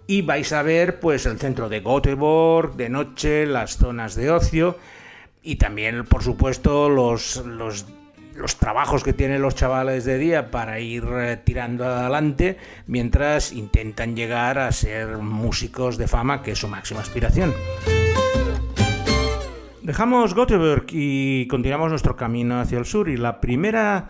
y 0.06 0.22
vais 0.22 0.52
a 0.52 0.62
ver 0.62 1.00
pues 1.00 1.26
el 1.26 1.38
centro 1.38 1.68
de 1.68 1.80
Göteborg, 1.80 2.76
de 2.76 2.88
noche, 2.88 3.46
las 3.46 3.76
zonas 3.76 4.14
de 4.14 4.30
ocio 4.30 4.78
y 5.42 5.56
también 5.56 6.04
por 6.04 6.22
supuesto 6.22 6.88
los, 6.88 7.44
los, 7.44 7.86
trabajos 8.58 9.04
que 9.04 9.12
tienen 9.12 9.42
los 9.42 9.54
chavales 9.54 10.04
de 10.04 10.18
día 10.18 10.50
para 10.50 10.80
ir 10.80 11.04
eh, 11.12 11.36
tirando 11.36 11.84
adelante 11.84 12.58
mientras 12.86 13.52
intentan 13.52 14.16
llegar 14.16 14.58
a 14.58 14.72
ser 14.72 15.18
músicos 15.18 15.98
de 15.98 16.08
fama 16.08 16.42
que 16.42 16.52
es 16.52 16.58
su 16.58 16.68
máxima 16.68 17.00
aspiración. 17.00 17.52
Dejamos 19.82 20.34
Göteborg 20.34 20.86
y 20.90 21.46
continuamos 21.48 21.90
nuestro 21.90 22.16
camino 22.16 22.60
hacia 22.60 22.78
el 22.78 22.84
sur 22.84 23.08
y 23.08 23.16
la 23.16 23.40
primera 23.40 24.08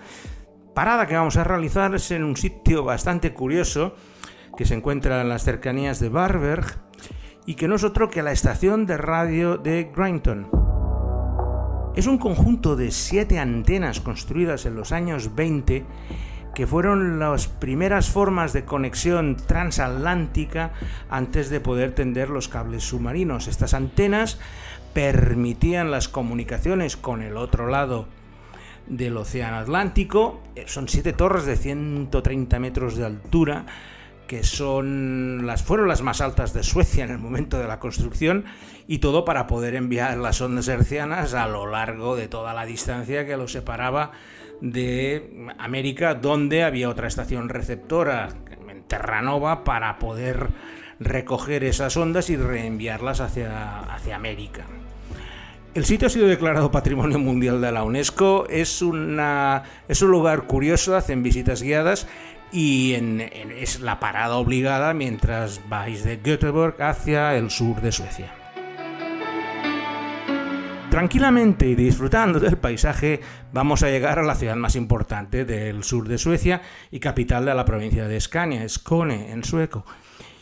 parada 0.75 1.07
que 1.07 1.15
vamos 1.15 1.37
a 1.37 1.45
realizar 1.45 1.95
es 1.95 2.11
en 2.11 2.25
un 2.25 2.37
sitio 2.37 2.85
bastante 2.85 3.33
curioso 3.33 3.97
que 4.57 4.65
se 4.65 4.75
encuentra 4.75 5.21
en 5.21 5.29
las 5.29 5.45
cercanías 5.45 6.01
de 6.01 6.09
Barberg 6.09 6.67
y 7.47 7.55
que 7.55 7.69
no 7.69 7.77
es 7.77 7.85
otro 7.85 8.09
que 8.09 8.23
la 8.23 8.33
estación 8.33 8.87
de 8.87 8.97
radio 8.97 9.57
de 9.57 9.91
Grinton. 9.95 10.49
Es 11.95 12.07
un 12.07 12.19
conjunto 12.19 12.77
de 12.77 12.91
siete 12.91 13.39
antenas 13.39 14.01
construidas 14.01 14.65
en 14.65 14.77
los 14.77 14.93
años 14.93 15.35
20 15.35 15.85
que 16.55 16.67
fueron 16.67 17.19
las 17.19 17.49
primeras 17.49 18.11
formas 18.11 18.53
de 18.53 18.65
conexión 18.65 19.37
transatlántica 19.37 20.73
antes 21.09 21.51
de 21.51 21.61
poder 21.61 21.95
tender 21.95 22.29
los 22.29 22.49
cables 22.49 22.85
submarinos. 22.85 23.49
Estas 23.49 23.75
antenas 23.75 24.39
permitían 24.93 25.91
las 25.91 26.09
comunicaciones 26.09 26.97
con 26.97 27.23
el 27.23 27.37
otro 27.37 27.69
lado 27.69 28.07
del 28.87 29.17
Océano 29.17 29.57
Atlántico. 29.57 30.41
Son 30.67 30.89
siete 30.89 31.13
torres 31.13 31.47
de 31.47 31.57
130 31.57 32.59
metros 32.59 32.97
de 32.97 33.07
altura 33.07 33.67
que 34.33 34.45
son 34.45 35.45
las 35.45 35.63
fueron 35.63 35.89
las 35.89 36.01
más 36.01 36.23
altas 36.23 36.55
de 36.55 36.63
Suecia 36.63 37.05
en 37.05 37.11
el 37.11 37.19
momento 37.19 37.59
de 37.59 37.67
la 37.67 37.79
construcción 37.79 38.47
y 38.89 38.97
todo 38.97 39.27
para 39.27 39.47
poder 39.47 39.75
enviar 39.75 40.17
las 40.17 40.41
ondas 40.41 40.69
hercianas 40.69 41.35
a 41.35 41.47
lo 41.49 41.67
largo 41.67 42.17
de 42.17 42.29
toda 42.29 42.55
la 42.55 42.65
distancia 42.65 43.27
que 43.27 43.37
lo 43.37 43.47
separaba 43.47 44.13
de 44.63 45.51
América, 45.59 46.15
donde 46.15 46.63
había 46.63 46.89
otra 46.89 47.09
estación 47.09 47.51
receptora 47.51 48.31
en 48.71 48.85
Terranova 48.85 49.65
para 49.65 49.99
poder 49.99 50.49
recoger 50.99 51.63
esas 51.65 51.95
ondas 51.99 52.31
y 52.31 52.39
reenviarlas 52.39 53.21
hacia, 53.21 53.81
hacia 53.81 54.17
América. 54.17 54.65
El 55.75 55.85
sitio 55.85 56.07
ha 56.07 56.11
sido 56.11 56.27
declarado 56.27 56.71
Patrimonio 56.71 57.19
Mundial 57.19 57.61
de 57.61 57.71
la 57.71 57.85
UNESCO, 57.85 58.47
es, 58.49 58.81
una, 58.81 59.65
es 59.89 60.01
un 60.01 60.11
lugar 60.11 60.45
curioso, 60.45 60.97
hacen 60.97 61.23
visitas 61.23 61.63
guiadas 61.63 62.07
y 62.53 62.95
es 63.59 63.81
la 63.81 63.99
parada 63.99 64.37
obligada 64.37 64.93
mientras 64.93 65.61
vais 65.69 66.05
de 66.05 66.19
Göteborg 66.23 66.81
hacia 66.83 67.35
el 67.35 67.51
sur 67.51 67.81
de 67.81 67.93
Suecia. 67.93 68.35
Tranquilamente 70.91 71.67
y 71.67 71.75
disfrutando 71.75 72.39
del 72.39 72.59
paisaje 72.59 73.21
vamos 73.51 73.83
a 73.83 73.89
llegar 73.89 74.19
a 74.19 74.23
la 74.23 74.35
ciudad 74.35 74.57
más 74.57 74.77
importante 74.77 75.47
del 75.47 75.85
sur 75.85 76.07
de 76.07 76.19
Suecia 76.19 76.61
y 76.91 77.01
capital 77.01 77.47
de 77.47 77.55
la 77.55 77.65
provincia 77.65 78.07
de 78.07 78.21
Scania, 78.21 78.69
Skåne 78.69 79.33
en 79.33 79.43
sueco, 79.43 79.87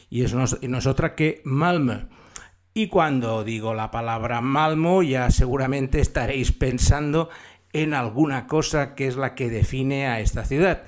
y 0.08 0.24
es 0.24 0.34
no 0.34 0.78
es 0.78 0.86
otra 0.86 1.14
que 1.14 1.40
Malmö. 1.44 2.08
Y 2.74 2.88
cuando 2.88 3.44
digo 3.44 3.74
la 3.74 3.92
palabra 3.92 4.40
Malmo, 4.40 5.04
ya 5.04 5.30
seguramente 5.30 6.00
estaréis 6.00 6.50
pensando 6.50 7.28
en 7.72 7.94
alguna 7.94 8.48
cosa 8.48 8.96
que 8.96 9.06
es 9.06 9.16
la 9.16 9.36
que 9.36 9.50
define 9.50 10.08
a 10.08 10.18
esta 10.18 10.44
ciudad. 10.44 10.82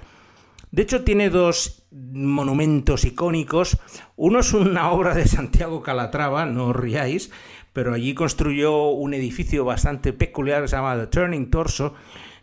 De 0.73 0.83
hecho, 0.83 1.05
tiene 1.05 1.29
dos 1.29 1.85
monumentos 1.91 3.05
icónicos. 3.05 3.79
Uno 4.17 4.41
es 4.41 4.55
una 4.55 4.91
obra 4.91 5.15
de 5.15 5.29
Santiago 5.29 5.83
Calatrava, 5.83 6.47
no 6.47 6.69
os 6.69 6.77
riáis, 6.77 7.31
pero 7.75 7.93
allí 7.93 8.15
construyó 8.15 8.89
un 8.89 9.13
edificio 9.13 9.67
bastante 9.67 10.15
peculiar 10.15 10.67
se 10.69 10.77
llama 10.77 10.97
The 10.97 11.09
Turning 11.09 11.51
Torso, 11.51 11.95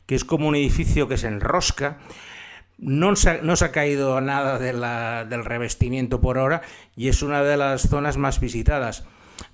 que 0.06 0.14
es 0.14 0.24
como 0.24 0.48
un 0.48 0.56
edificio 0.56 1.08
que 1.08 1.18
se 1.18 1.28
enrosca. 1.28 1.98
No 2.78 3.16
se, 3.16 3.32
ha, 3.32 3.72
caído 3.72 4.22
nada 4.22 4.60
del 4.60 5.44
revestimiento 5.44 6.22
por 6.22 6.38
ahora 6.38 6.62
y 6.96 7.10
es 7.10 7.24
una 7.24 7.42
de 7.42 7.58
las 7.58 7.90
zonas 7.90 8.18
más 8.18 8.40
visitadas. 8.40 9.06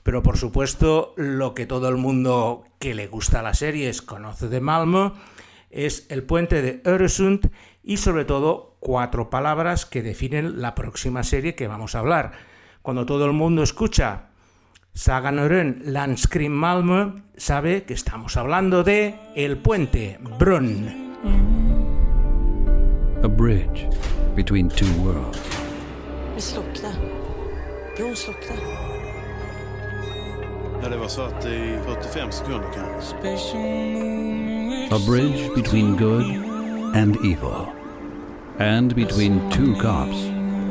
Pero 0.04 0.22
por 0.22 0.38
supuesto, 0.38 1.14
lo 1.16 1.56
que 1.56 1.66
todo 1.66 1.88
el 1.88 1.96
mundo 1.96 2.66
que 2.80 2.94
le 2.94 3.08
gusta 3.08 3.42
las 3.42 3.60
series 3.60 4.02
conoce 4.02 4.50
de 4.50 4.60
Malmo 4.60 5.14
es 5.70 6.06
el 6.10 6.24
puente 6.24 6.62
de 6.62 6.82
Öresund 6.86 7.52
y 7.86 7.98
sobre 7.98 8.26
todo 8.26 8.76
cuatro 8.80 9.30
palabras 9.30 9.86
que 9.86 10.02
definen 10.02 10.62
la 10.62 10.74
próxima 10.74 11.24
serie 11.24 11.56
que 11.56 11.68
vamos 11.68 11.96
a 11.96 12.00
hablar. 12.00 12.32
Cuando 12.82 13.06
todo 13.06 13.26
el 13.26 13.34
mundo 13.34 13.62
escucha 13.64 14.30
Saganören 14.94 15.82
Landskrim 15.86 16.52
Malmö 16.52 17.22
sabe 17.38 17.84
que 17.84 17.94
estamos 17.94 18.38
hablando 18.38 18.84
de 18.84 19.16
el 19.36 19.58
puente 19.58 20.18
Brunn. 20.40 21.14
A 23.24 23.28
bridge 23.28 23.90
between 24.36 24.70
two 24.70 24.88
worlds. 25.04 25.40
Ja, 30.82 30.90
det 30.90 30.98
var 30.98 31.08
så 31.08 31.22
att 31.22 31.46
i 31.46 31.78
45 31.86 32.32
sekunder 32.32 32.68
kanske. 32.74 33.16
A 34.96 35.00
bridge 35.08 35.50
between 35.56 35.98
good 35.98 36.55
and 36.96 37.18
evil. 37.26 37.74
And 38.60 38.96
between 38.96 39.34
two 39.52 39.76
cops 39.76 40.20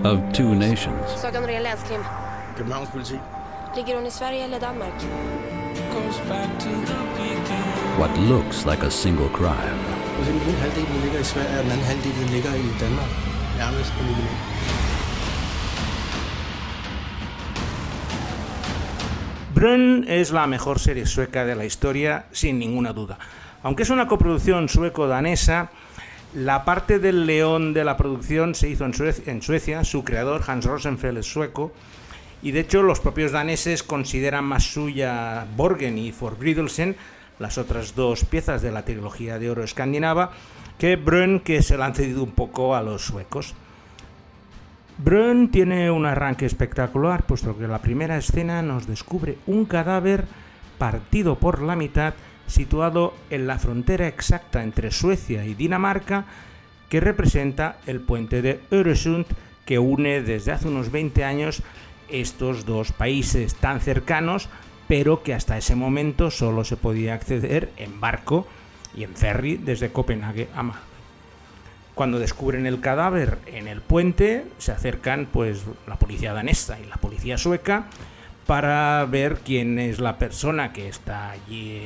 of 0.04 0.16
two 0.33 0.54
nations. 0.54 1.04
Saga 1.21 1.40
Norén 1.40 1.62
länskrim. 1.62 2.00
Københavns 2.57 2.90
politi. 2.90 3.19
Ligger 3.76 3.95
hon 3.95 4.07
i 4.07 4.11
Sverige 4.11 4.45
eller 4.45 4.59
Danmark? 4.59 4.95
What 7.99 8.19
looks 8.19 8.64
like 8.66 8.83
a 8.87 8.90
single 8.90 9.28
crime 9.28 9.81
Altså, 10.19 10.33
den 10.33 10.40
ene 10.40 10.59
halvdel 10.59 10.87
den 10.87 11.00
ligger 11.02 11.21
i 11.21 11.25
Sverige, 11.25 11.59
og 11.59 11.64
den 11.64 11.73
anden 11.73 11.87
halvdel 11.87 12.12
den 12.21 12.28
ligger 12.28 12.54
i 12.54 12.66
Danmark. 12.81 13.11
Nærmest 13.59 13.93
på 13.93 14.02
millimeter. 14.02 14.37
Brunn 19.54 20.04
es 20.09 20.31
la 20.31 20.47
mejor 20.47 20.78
serie 20.78 21.07
sueca 21.07 21.47
de 21.47 21.54
la 21.54 21.62
historia, 21.62 22.23
sin 22.33 22.59
ninguna 22.59 22.93
duda. 22.93 23.14
Aunque 23.62 23.83
es 23.83 23.90
una 23.90 24.07
coproducción 24.07 24.69
sueco-danesa, 24.69 25.69
la 26.35 26.64
parte 26.64 26.99
del 26.99 27.26
león 27.26 27.73
de 27.73 27.85
la 27.85 27.97
producción 27.97 28.55
se 28.55 28.69
hizo 28.69 28.85
en 28.85 29.43
Suecia. 29.43 29.85
Su 29.85 30.05
creador, 30.05 30.43
Hans 30.47 30.64
Rosenfeld, 30.64 31.19
es 31.19 31.26
sueco. 31.26 31.73
Y 32.43 32.50
de 32.50 32.61
hecho, 32.61 32.83
los 32.83 33.00
propios 33.00 33.33
daneses 33.33 33.83
consideran 33.83 34.45
más 34.45 34.64
suya 34.64 35.47
Borgen 35.57 35.97
y 35.97 36.12
Forbrydelsen, 36.12 36.97
las 37.38 37.57
otras 37.57 37.95
dos 37.95 38.25
piezas 38.25 38.62
de 38.62 38.71
la 38.71 38.85
trilogía 38.85 39.38
de 39.38 39.50
oro 39.50 39.64
escandinava, 39.64 40.33
que 40.79 40.97
Brunn, 40.97 41.41
que 41.41 41.62
se 41.62 41.79
la 41.79 41.87
han 41.87 41.95
cedido 41.95 42.23
un 42.23 42.33
poco 42.33 42.75
a 42.75 42.83
los 42.83 43.03
suecos. 43.03 43.55
Brunn 44.99 45.50
tiene 45.50 45.91
un 45.91 46.05
arranque 46.05 46.47
espectacular, 46.47 47.25
puesto 47.25 47.57
que 47.57 47.67
la 47.67 47.79
primera 47.79 48.17
escena 48.17 48.61
nos 48.62 48.87
descubre 48.87 49.38
un 49.47 49.64
cadáver 49.64 50.26
partido 50.79 51.38
por 51.38 51.62
la 51.62 51.76
mitad, 51.76 52.14
situado 52.47 53.15
en 53.31 53.47
la 53.47 53.59
frontera 53.59 54.07
exacta 54.07 54.63
entre 54.63 54.91
Suecia 54.91 55.45
y 55.45 55.55
Dinamarca, 55.55 56.27
que 56.89 57.01
representa 57.01 57.79
el 57.87 58.01
puente 58.01 58.43
de 58.43 58.61
Öresund, 58.71 59.27
que 59.65 59.79
une 59.79 60.23
desde 60.23 60.53
hace 60.53 60.69
unos 60.69 60.91
20 60.91 61.25
años 61.25 61.63
estos 62.09 62.67
dos 62.67 62.93
países 62.93 63.55
tan 63.55 63.81
cercanos, 63.81 64.49
pero 64.89 65.23
que 65.23 65.35
hasta 65.35 65.57
ese 65.57 65.75
momento 65.75 66.31
solo 66.31 66.65
se 66.65 66.77
podía 66.77 67.15
acceder 67.15 67.71
en 67.77 68.01
barco 68.01 68.47
y 68.95 69.05
en 69.05 69.15
ferry 69.15 69.57
desde 69.57 69.91
Copenhague 69.91 70.49
a 70.55 70.63
Malmö. 70.63 70.95
Cuando 71.95 72.19
descubren 72.19 72.67
el 72.67 72.81
cadáver 72.81 73.39
en 73.47 73.69
el 73.69 73.81
puente, 73.81 74.47
se 74.59 74.73
acercan 74.73 75.29
pues 75.33 75.63
la 75.87 75.97
policía 75.97 76.33
danesa 76.33 76.79
y 76.81 76.87
la 76.87 76.97
policía 76.97 77.39
sueca 77.39 77.87
para 78.47 79.05
ver 79.07 79.39
quién 79.45 79.79
es 79.79 80.01
la 80.01 80.19
persona 80.19 80.73
que 80.73 80.89
está 80.89 81.31
allí 81.31 81.83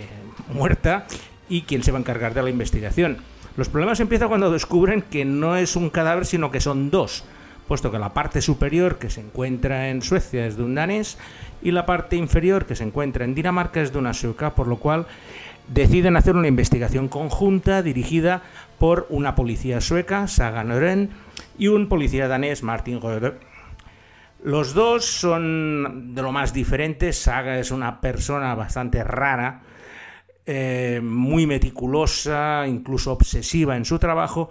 muerta 0.53 1.07
y 1.49 1.63
quién 1.63 1.83
se 1.83 1.93
va 1.93 1.99
a 1.99 2.01
encargar 2.01 2.35
de 2.35 2.43
la 2.43 2.51
investigación. 2.51 3.19
Los 3.57 3.69
problemas 3.69 4.01
empiezan 4.01 4.29
cuando 4.29 4.53
descubren 4.53 5.03
que 5.03 5.25
no 5.25 5.57
es 5.57 5.77
un 5.77 5.91
cadáver, 5.91 6.27
sino 6.27 6.51
que 6.51 6.61
son 6.61 6.91
dos, 6.91 7.25
puesto 7.67 7.91
que 7.91 7.99
la 7.99 8.15
parte 8.15 8.41
superior 8.41 8.99
que 8.99 9.11
se 9.11 9.21
encuentra 9.21 9.91
en 9.91 10.03
Suecia 10.03 10.47
es 10.47 10.57
de 10.57 10.63
un 10.63 10.75
danés 10.75 11.19
y 11.63 11.73
la 11.73 11.87
parte 11.87 12.17
inferior 12.17 12.67
que 12.67 12.77
se 12.77 12.85
encuentra 12.85 13.25
en 13.25 13.35
Dinamarca 13.35 13.81
es 13.81 13.93
de 13.93 13.99
una 13.99 14.15
sueca, 14.15 14.55
por 14.55 14.69
lo 14.69 14.77
cual 14.77 15.07
deciden 15.69 16.17
hacer 16.17 16.35
una 16.35 16.49
investigación 16.49 17.09
conjunta 17.09 17.83
dirigida 17.83 18.43
por 18.79 19.07
una 19.11 19.35
policía 19.35 19.81
sueca, 19.81 20.27
Saga 20.29 20.65
Noren, 20.65 21.11
y 21.59 21.69
un 21.69 21.89
policía 21.89 22.29
danés, 22.29 22.63
Martin 22.63 23.01
Röder. 23.01 23.35
Los 24.49 24.73
dos 24.73 25.05
son 25.05 26.15
de 26.15 26.23
lo 26.23 26.33
más 26.33 26.55
diferentes. 26.55 27.19
Saga 27.19 27.59
es 27.59 27.71
una 27.71 28.01
persona 28.01 28.55
bastante 28.55 29.05
rara, 29.05 29.61
eh, 30.47 31.03
muy 31.05 31.47
meticulosa, 31.47 32.67
incluso 32.67 33.13
obsesiva 33.13 33.77
en 33.77 33.85
su 33.85 33.99
trabajo, 33.99 34.49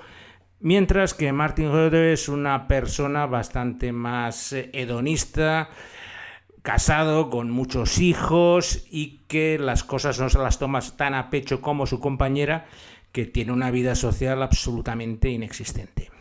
mientras 0.60 1.16
que 1.16 1.34
Martin 1.34 1.72
Röder 1.72 2.14
es 2.14 2.30
una 2.30 2.68
persona 2.68 3.26
bastante 3.26 3.92
más 3.92 4.54
eh, 4.54 4.70
hedonista, 4.72 5.72
casado 6.62 7.32
con 7.32 7.50
muchos 7.50 7.98
hijos 7.98 8.86
y 8.92 9.22
que 9.28 9.58
las 9.58 9.84
cosas 9.84 10.20
no 10.20 10.30
se 10.30 10.38
las 10.38 10.60
toma 10.60 10.82
tan 10.96 11.16
a 11.16 11.32
pecho 11.32 11.60
como 11.60 11.88
su 11.88 12.00
compañera, 12.00 12.68
que 13.12 13.26
tiene 13.26 13.52
una 13.52 13.72
vida 13.72 13.96
social 13.96 14.44
absolutamente 14.44 15.32
inexistente. 15.32 16.12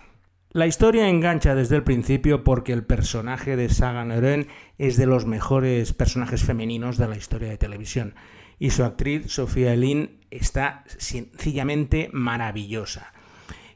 La 0.57 0.67
historia 0.67 1.11
engancha 1.11 1.55
desde 1.55 1.77
el 1.77 1.83
principio 1.83 2.43
porque 2.43 2.73
el 2.73 2.83
personaje 2.83 3.57
de 3.57 3.69
Saga 3.69 4.07
Noren 4.07 4.49
es 4.79 4.97
de 4.97 5.05
los 5.05 5.27
mejores 5.27 5.93
personajes 5.93 6.45
femeninos 6.45 6.97
de 6.97 7.07
la 7.07 7.19
historia 7.19 7.51
de 7.51 7.59
televisión 7.59 8.15
y 8.59 8.71
su 8.71 8.83
actriz 8.83 9.31
Sofía 9.31 9.75
Elin 9.75 10.19
está 10.31 10.83
sencillamente 10.87 12.09
maravillosa. 12.11 13.13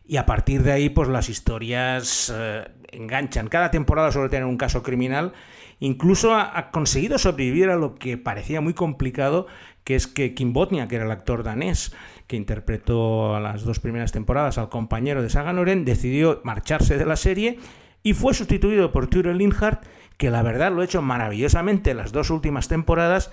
Y 0.07 0.17
a 0.17 0.25
partir 0.25 0.63
de 0.63 0.73
ahí, 0.73 0.89
pues 0.89 1.11
las 1.11 1.29
historias 1.29 2.33
eh, 2.35 2.67
enganchan. 2.93 3.49
Cada 3.49 3.71
temporada 3.71 4.11
suele 4.11 4.31
tener 4.31 4.47
un 4.47 4.57
caso 4.57 4.83
criminal. 4.83 5.35
Incluso 5.81 6.35
ha, 6.35 6.59
ha 6.59 6.71
conseguido 6.71 7.19
sobrevivir 7.19 7.69
a 7.69 7.77
lo 7.77 7.95
que 7.97 8.17
parecía 8.17 8.63
muy 8.63 8.73
complicado, 8.73 9.47
que 9.85 9.97
es 9.97 10.07
que 10.07 10.33
Kim 10.35 10.55
Botnia, 10.55 10.89
que 10.89 10.97
era 10.97 11.05
el 11.05 11.11
actor 11.11 11.43
danés, 11.43 11.95
que 12.31 12.37
interpretó 12.37 13.35
a 13.35 13.41
las 13.41 13.65
dos 13.65 13.81
primeras 13.81 14.13
temporadas 14.13 14.57
al 14.57 14.69
compañero 14.69 15.21
de 15.21 15.31
Saga 15.31 15.53
Noren, 15.53 15.85
decidió 15.85 16.41
marcharse 16.45 16.97
de 16.97 17.05
la 17.05 17.17
serie 17.17 17.59
y 18.05 18.13
fue 18.13 18.35
sustituido 18.35 18.93
por 18.93 19.09
Ture 19.09 19.35
Lindhardt, 19.35 19.85
que 20.17 20.31
la 20.31 20.43
verdad 20.43 20.71
lo 20.71 20.81
ha 20.81 20.85
hecho 20.85 21.03
maravillosamente 21.03 21.93
las 21.93 22.13
dos 22.13 22.31
últimas 22.31 22.69
temporadas 22.69 23.33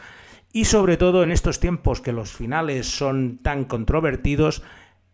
y 0.51 0.65
sobre 0.65 0.97
todo 0.97 1.21
en 1.21 1.29
estos 1.29 1.59
tiempos 1.59 2.01
que 2.01 2.11
los 2.11 2.31
finales 2.31 2.87
son 2.87 3.37
tan 3.37 3.65
controvertidos, 3.65 4.63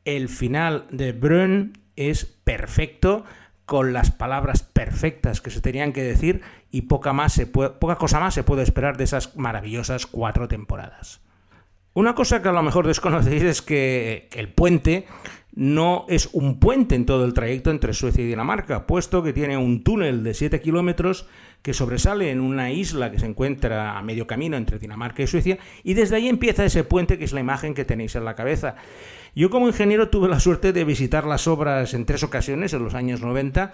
el 0.06 0.30
final 0.30 0.86
de 0.90 1.12
Brunn 1.12 1.74
es 1.98 2.24
perfecto, 2.24 3.26
con 3.66 3.92
las 3.92 4.12
palabras 4.12 4.64
perfectas 4.64 5.42
que 5.42 5.52
se 5.52 5.60
tenían 5.60 5.92
que 5.92 6.04
decir 6.04 6.40
y 6.72 6.84
poca, 6.84 7.12
más 7.12 7.34
se 7.34 7.48
puede, 7.48 7.72
poca 7.72 7.98
cosa 7.98 8.22
más 8.22 8.34
se 8.34 8.44
puede 8.44 8.64
esperar 8.64 8.96
de 8.96 9.04
esas 9.04 9.36
maravillosas 9.36 10.06
cuatro 10.06 10.48
temporadas. 10.48 11.20
Una 11.94 12.16
cosa 12.16 12.42
que 12.42 12.50
a 12.50 12.54
lo 12.54 12.64
mejor 12.64 12.88
desconocéis 12.88 13.44
es 13.44 13.62
que 13.62 14.28
el 14.34 14.50
puente 14.50 15.06
no 15.56 16.06
es 16.10 16.30
un 16.34 16.60
puente 16.60 16.96
en 16.96 17.06
todo 17.06 17.26
el 17.26 17.36
trayecto 17.36 17.70
entre 17.70 17.94
Suecia 17.94 18.24
y 18.24 18.28
Dinamarca, 18.28 18.88
puesto 18.88 19.22
que 19.22 19.34
tiene 19.34 19.58
un 19.58 19.84
túnel 19.84 20.24
de 20.24 20.34
7 20.34 20.60
kilómetros 20.62 21.28
que 21.62 21.76
sobresale 21.76 22.32
en 22.32 22.42
una 22.42 22.72
isla 22.72 23.12
que 23.12 23.20
se 23.20 23.28
encuentra 23.28 23.98
a 23.98 24.02
medio 24.02 24.26
camino 24.26 24.58
entre 24.58 24.80
Dinamarca 24.80 25.22
y 25.22 25.28
Suecia, 25.28 25.60
y 25.84 25.94
desde 25.94 26.16
ahí 26.16 26.28
empieza 26.28 26.66
ese 26.66 26.84
puente 26.84 27.20
que 27.20 27.26
es 27.26 27.34
la 27.34 27.42
imagen 27.42 27.76
que 27.76 27.86
tenéis 27.86 28.16
en 28.16 28.26
la 28.26 28.34
cabeza. 28.34 28.76
Yo 29.36 29.52
como 29.52 29.68
ingeniero 29.68 30.10
tuve 30.10 30.28
la 30.28 30.40
suerte 30.40 30.74
de 30.74 30.84
visitar 30.86 31.26
las 31.26 31.48
obras 31.48 31.94
en 31.94 32.06
tres 32.06 32.24
ocasiones 32.24 32.74
en 32.74 32.84
los 32.84 32.96
años 32.96 33.22
90 33.22 33.72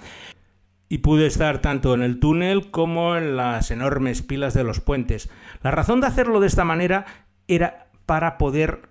y 0.90 0.98
pude 0.98 1.28
estar 1.28 1.62
tanto 1.62 1.94
en 1.94 2.02
el 2.02 2.20
túnel 2.20 2.72
como 2.72 3.16
en 3.16 3.38
las 3.38 3.72
enormes 3.72 4.22
pilas 4.22 4.54
de 4.54 4.66
los 4.66 4.82
puentes. 4.82 5.30
La 5.64 5.72
razón 5.72 6.02
de 6.02 6.08
hacerlo 6.08 6.42
de 6.42 6.48
esta 6.48 6.66
manera 6.66 7.06
era 7.48 7.89
para 8.10 8.40
poder 8.40 8.90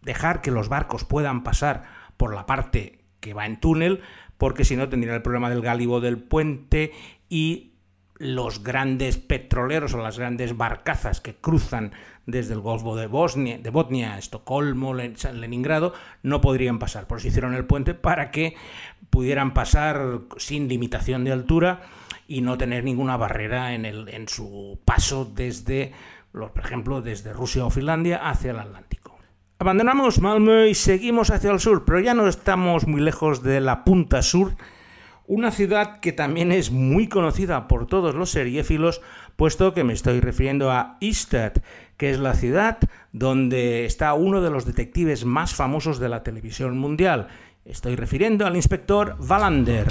dejar 0.00 0.40
que 0.40 0.50
los 0.50 0.68
barcos 0.68 1.04
puedan 1.04 1.44
pasar 1.44 1.84
por 2.16 2.34
la 2.34 2.44
parte 2.44 2.98
que 3.20 3.34
va 3.34 3.46
en 3.46 3.60
túnel, 3.60 4.00
porque 4.36 4.64
si 4.64 4.74
no 4.74 4.88
tendría 4.88 5.14
el 5.14 5.22
problema 5.22 5.48
del 5.48 5.62
gálibo 5.62 6.00
del 6.00 6.18
puente 6.18 6.90
y 7.28 7.74
los 8.18 8.64
grandes 8.64 9.16
petroleros 9.16 9.94
o 9.94 9.98
las 9.98 10.18
grandes 10.18 10.56
barcazas 10.56 11.20
que 11.20 11.36
cruzan 11.36 11.92
desde 12.26 12.54
el 12.54 12.58
Golfo 12.58 12.96
de 12.96 13.06
Bosnia, 13.06 13.58
de 13.58 13.70
Botnia, 13.70 14.18
Estocolmo, 14.18 14.92
Leningrado, 14.92 15.94
no 16.24 16.40
podrían 16.40 16.80
pasar. 16.80 17.06
Por 17.06 17.18
eso 17.18 17.28
hicieron 17.28 17.54
el 17.54 17.66
puente 17.66 17.94
para 17.94 18.32
que 18.32 18.56
pudieran 19.10 19.54
pasar 19.54 20.22
sin 20.36 20.66
limitación 20.66 21.22
de 21.22 21.30
altura 21.30 21.82
y 22.26 22.40
no 22.40 22.58
tener 22.58 22.82
ninguna 22.82 23.16
barrera 23.16 23.72
en, 23.74 23.84
el, 23.84 24.08
en 24.08 24.28
su 24.28 24.80
paso 24.84 25.30
desde 25.32 25.92
por 26.32 26.64
ejemplo, 26.64 27.02
desde 27.02 27.32
Rusia 27.32 27.64
o 27.64 27.70
Finlandia 27.70 28.28
hacia 28.28 28.52
el 28.52 28.58
Atlántico. 28.58 29.18
Abandonamos 29.58 30.20
Malmö 30.20 30.66
y 30.66 30.74
seguimos 30.74 31.30
hacia 31.30 31.52
el 31.52 31.60
sur, 31.60 31.84
pero 31.84 32.00
ya 32.00 32.14
no 32.14 32.26
estamos 32.26 32.86
muy 32.86 33.00
lejos 33.00 33.42
de 33.42 33.60
la 33.60 33.84
punta 33.84 34.22
sur, 34.22 34.56
una 35.26 35.52
ciudad 35.52 36.00
que 36.00 36.12
también 36.12 36.50
es 36.50 36.72
muy 36.72 37.08
conocida 37.08 37.68
por 37.68 37.86
todos 37.86 38.14
los 38.14 38.30
seriéfilos, 38.30 39.02
puesto 39.36 39.72
que 39.72 39.84
me 39.84 39.92
estoy 39.92 40.20
refiriendo 40.20 40.72
a 40.72 40.96
Ystad, 41.00 41.52
que 41.96 42.10
es 42.10 42.18
la 42.18 42.34
ciudad 42.34 42.78
donde 43.12 43.84
está 43.84 44.14
uno 44.14 44.40
de 44.40 44.50
los 44.50 44.64
detectives 44.64 45.24
más 45.24 45.54
famosos 45.54 46.00
de 46.00 46.08
la 46.08 46.22
televisión 46.24 46.76
mundial. 46.76 47.28
Estoy 47.64 47.94
refiriendo 47.94 48.46
al 48.46 48.56
inspector 48.56 49.16
Wallander. 49.20 49.86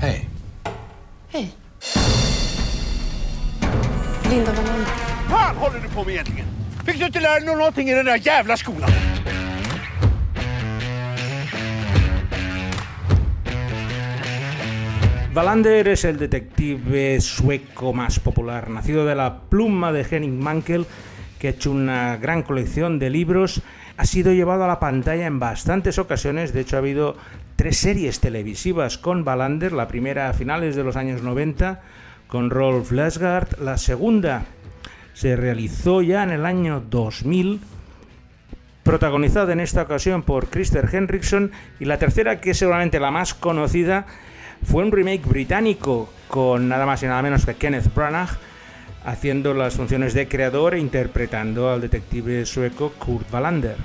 Hey. 0.00 0.28
Hej. 1.32 1.54
Linda 4.30 4.52
Wallander. 4.52 5.07
Fan 15.34 15.62
es 15.66 16.04
el 16.04 16.18
detective 16.18 17.20
sueco 17.20 17.92
más 17.92 18.18
popular, 18.20 18.70
nacido 18.70 19.04
de 19.04 19.14
la 19.14 19.42
pluma 19.42 19.92
de 19.92 20.06
Henning 20.10 20.42
Mankell, 20.42 20.86
que 21.38 21.48
ha 21.48 21.50
hecho 21.50 21.70
una 21.70 22.16
gran 22.16 22.42
colección 22.42 22.98
de 22.98 23.10
libros, 23.10 23.62
ha 23.96 24.04
sido 24.06 24.32
llevado 24.32 24.64
a 24.64 24.68
la 24.68 24.80
pantalla 24.80 25.26
en 25.26 25.38
bastantes 25.38 25.98
ocasiones, 25.98 26.52
de 26.52 26.62
hecho 26.62 26.76
ha 26.76 26.80
habido 26.80 27.16
tres 27.56 27.76
series 27.76 28.20
televisivas 28.20 28.96
con 28.98 29.26
Wallander, 29.26 29.72
la 29.72 29.88
primera 29.88 30.30
a 30.30 30.32
finales 30.32 30.74
de 30.74 30.84
los 30.84 30.96
años 30.96 31.22
90 31.22 31.82
con 32.28 32.50
Rolf 32.50 32.92
Lesgard, 32.92 33.58
la 33.60 33.78
segunda 33.78 34.46
se 35.18 35.34
realizó 35.34 36.00
ya 36.00 36.22
en 36.22 36.30
el 36.30 36.46
año 36.46 36.80
2000 36.88 37.58
protagonizada 38.84 39.52
en 39.52 39.58
esta 39.58 39.82
ocasión 39.82 40.22
por 40.22 40.46
Christer 40.46 40.88
Henriksson 40.92 41.50
y 41.80 41.86
la 41.86 41.98
tercera 41.98 42.40
que 42.40 42.52
es 42.52 42.58
seguramente 42.58 43.00
la 43.00 43.10
más 43.10 43.34
conocida 43.34 44.06
fue 44.62 44.84
un 44.84 44.92
remake 44.92 45.26
británico 45.26 46.08
con 46.28 46.68
nada 46.68 46.86
más 46.86 47.02
y 47.02 47.06
nada 47.06 47.20
menos 47.20 47.44
que 47.44 47.56
Kenneth 47.56 47.92
Branagh 47.92 48.28
haciendo 49.04 49.54
las 49.54 49.74
funciones 49.74 50.14
de 50.14 50.28
creador 50.28 50.74
e 50.74 50.78
interpretando 50.78 51.68
al 51.68 51.80
detective 51.80 52.46
sueco 52.46 52.92
Kurt 52.92 53.26
Wallander. 53.34 53.76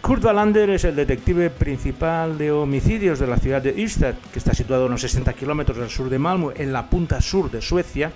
Kurt 0.00 0.24
Wallander 0.24 0.70
es 0.70 0.84
el 0.84 0.96
detective 0.96 1.50
principal 1.50 2.38
de 2.38 2.50
homicidios 2.50 3.18
de 3.18 3.26
la 3.26 3.36
ciudad 3.36 3.60
de 3.60 3.78
Ystad, 3.78 4.14
que 4.32 4.38
está 4.38 4.54
situado 4.54 4.84
a 4.84 4.86
unos 4.86 5.02
60 5.02 5.34
kilómetros 5.34 5.76
al 5.80 5.90
sur 5.90 6.08
de 6.08 6.18
Malmö, 6.18 6.52
en 6.56 6.72
la 6.72 6.88
punta 6.88 7.20
sur 7.20 7.50
de 7.50 7.60
Suecia, 7.60 8.10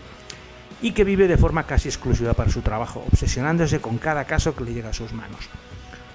y 0.82 0.92
que 0.92 1.04
vive 1.04 1.28
de 1.28 1.36
forma 1.36 1.64
casi 1.64 1.88
exclusiva 1.88 2.34
para 2.34 2.50
su 2.50 2.62
trabajo, 2.62 3.04
obsesionándose 3.10 3.80
con 3.80 3.98
cada 3.98 4.24
caso 4.24 4.54
que 4.54 4.64
le 4.64 4.74
llega 4.74 4.90
a 4.90 4.94
sus 4.94 5.12
manos. 5.12 5.48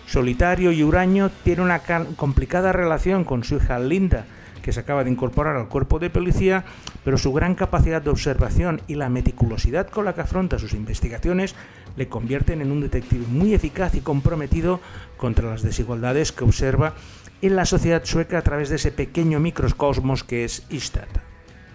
Solitario 0.07 0.71
y 0.71 0.83
huraño, 0.83 1.31
tiene 1.43 1.63
una 1.63 1.81
complicada 2.15 2.71
relación 2.71 3.23
con 3.23 3.43
su 3.43 3.55
hija 3.55 3.79
Linda, 3.79 4.25
que 4.61 4.73
se 4.73 4.79
acaba 4.79 5.03
de 5.03 5.11
incorporar 5.11 5.55
al 5.55 5.67
cuerpo 5.67 5.99
de 5.99 6.09
policía, 6.09 6.65
pero 7.03 7.19
su 7.19 7.31
gran 7.33 7.53
capacidad 7.53 8.01
de 8.01 8.09
observación 8.09 8.81
y 8.87 8.95
la 8.95 9.09
meticulosidad 9.09 9.87
con 9.87 10.05
la 10.05 10.13
que 10.13 10.21
afronta 10.21 10.57
sus 10.57 10.73
investigaciones 10.73 11.55
le 11.95 12.07
convierten 12.07 12.61
en 12.61 12.71
un 12.71 12.81
detective 12.81 13.25
muy 13.27 13.53
eficaz 13.53 13.93
y 13.93 14.01
comprometido 14.01 14.79
contra 15.17 15.49
las 15.49 15.61
desigualdades 15.61 16.31
que 16.31 16.43
observa 16.43 16.95
en 17.43 17.55
la 17.55 17.65
sociedad 17.65 18.03
sueca 18.05 18.39
a 18.39 18.41
través 18.41 18.69
de 18.69 18.77
ese 18.77 18.91
pequeño 18.91 19.39
microcosmos 19.39 20.23
que 20.23 20.45
es 20.45 20.65
Istad. 20.69 21.24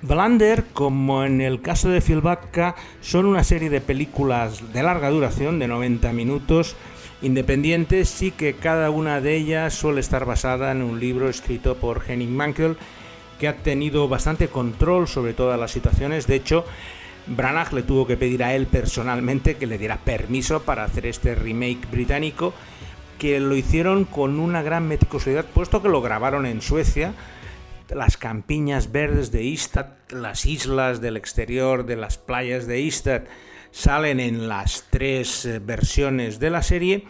Blander, 0.03 0.65
como 0.73 1.25
en 1.25 1.43
el 1.43 1.61
caso 1.61 1.91
de 1.91 2.01
Filbacca, 2.01 2.75
son 3.03 3.27
una 3.27 3.45
serie 3.45 3.69
de 3.69 3.83
películas 3.83 4.73
de 4.73 4.83
larga 4.83 5.11
duración, 5.11 5.59
de 5.59 5.69
90 5.69 6.13
minutos, 6.15 6.75
independientes, 7.21 8.09
sí 8.09 8.31
que 8.31 8.55
cada 8.55 8.89
una 8.91 9.21
de 9.21 9.37
ellas 9.37 9.75
suele 9.75 10.01
estar 10.01 10.25
basada 10.25 10.73
en 10.73 10.81
un 10.81 11.01
libro 11.01 11.29
escrito 11.29 11.77
por 11.77 12.03
Henning 12.09 12.35
Mankell, 12.35 12.79
que 13.39 13.49
ha 13.49 13.57
tenido 13.57 14.09
bastante 14.09 14.49
control 14.49 15.07
sobre 15.07 15.35
todas 15.35 15.61
las 15.61 15.71
situaciones. 15.71 16.27
De 16.27 16.37
hecho, 16.37 16.65
Branagh 17.27 17.73
le 17.75 17.83
tuvo 17.83 18.07
que 18.07 18.17
pedir 18.17 18.43
a 18.43 18.55
él 18.55 18.67
personalmente 18.67 19.57
que 19.57 19.67
le 19.67 19.77
diera 19.77 19.99
permiso 19.99 20.63
para 20.63 20.85
hacer 20.85 21.05
este 21.05 21.35
remake 21.35 21.91
británico, 21.91 22.55
que 23.19 23.39
lo 23.39 23.55
hicieron 23.55 24.07
con 24.07 24.41
una 24.41 24.63
gran 24.63 24.89
meticulosidad, 24.89 25.45
puesto 25.45 25.83
que 25.83 25.91
lo 25.91 26.01
grabaron 26.01 26.47
en 26.47 26.63
Suecia. 26.63 27.13
Las 27.94 28.16
campiñas 28.16 28.92
verdes 28.92 29.33
de 29.33 29.42
Istad, 29.42 29.87
las 30.11 30.46
islas 30.46 31.00
del 31.00 31.16
exterior 31.16 31.87
de 31.87 31.96
las 31.96 32.18
playas 32.18 32.66
de 32.66 32.81
Istad, 32.81 33.22
salen 33.72 34.20
en 34.20 34.48
las 34.48 34.87
tres 34.90 35.44
eh, 35.44 35.59
versiones 35.59 36.38
de 36.38 36.50
la 36.50 36.62
serie. 36.62 37.05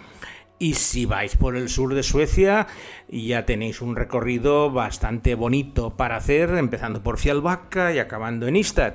Y 0.59 0.75
si 0.75 1.07
vais 1.07 1.37
por 1.37 1.57
el 1.57 1.69
sur 1.69 1.95
de 1.95 2.03
Suecia, 2.03 2.67
ya 3.09 3.47
tenéis 3.47 3.81
un 3.81 3.97
recorrido 3.97 4.71
bastante 4.71 5.35
bonito 5.35 5.97
para 5.97 6.17
hacer, 6.17 6.51
empezando 6.51 7.03
por 7.03 7.19
Fjällbacka 7.19 7.93
y 7.95 7.99
acabando 7.99 8.47
en 8.47 8.57
Istad, 8.57 8.95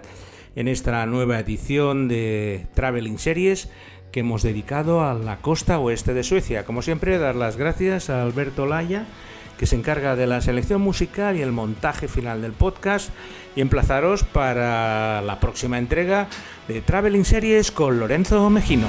en 0.56 0.68
esta 0.68 1.06
nueva 1.06 1.40
edición 1.40 2.08
de 2.08 2.68
Traveling 2.74 3.18
Series 3.20 3.70
que 4.12 4.22
hemos 4.22 4.44
dedicado 4.44 5.04
a 5.04 5.14
la 5.14 5.38
costa 5.38 5.78
oeste 5.78 6.14
de 6.14 6.24
Suecia. 6.24 6.66
Como 6.66 6.82
siempre, 6.82 7.18
dar 7.18 7.36
las 7.36 7.58
gracias 7.58 8.10
a 8.10 8.24
Alberto 8.24 8.66
Laya, 8.66 9.08
que 9.58 9.66
se 9.66 9.76
encarga 9.76 10.16
de 10.16 10.28
la 10.28 10.42
selección 10.42 10.82
musical 10.82 11.38
y 11.38 11.42
el 11.42 11.52
montaje 11.52 12.08
final 12.08 12.42
del 12.42 12.54
podcast, 12.54 13.10
y 13.56 13.62
emplazaros 13.62 14.24
para 14.24 15.22
la 15.22 15.40
próxima 15.40 15.78
entrega 15.78 16.28
de 16.68 16.82
Traveling 16.82 17.26
Series 17.26 17.72
con 17.72 18.00
Lorenzo 18.00 18.50
Mejino. 18.50 18.88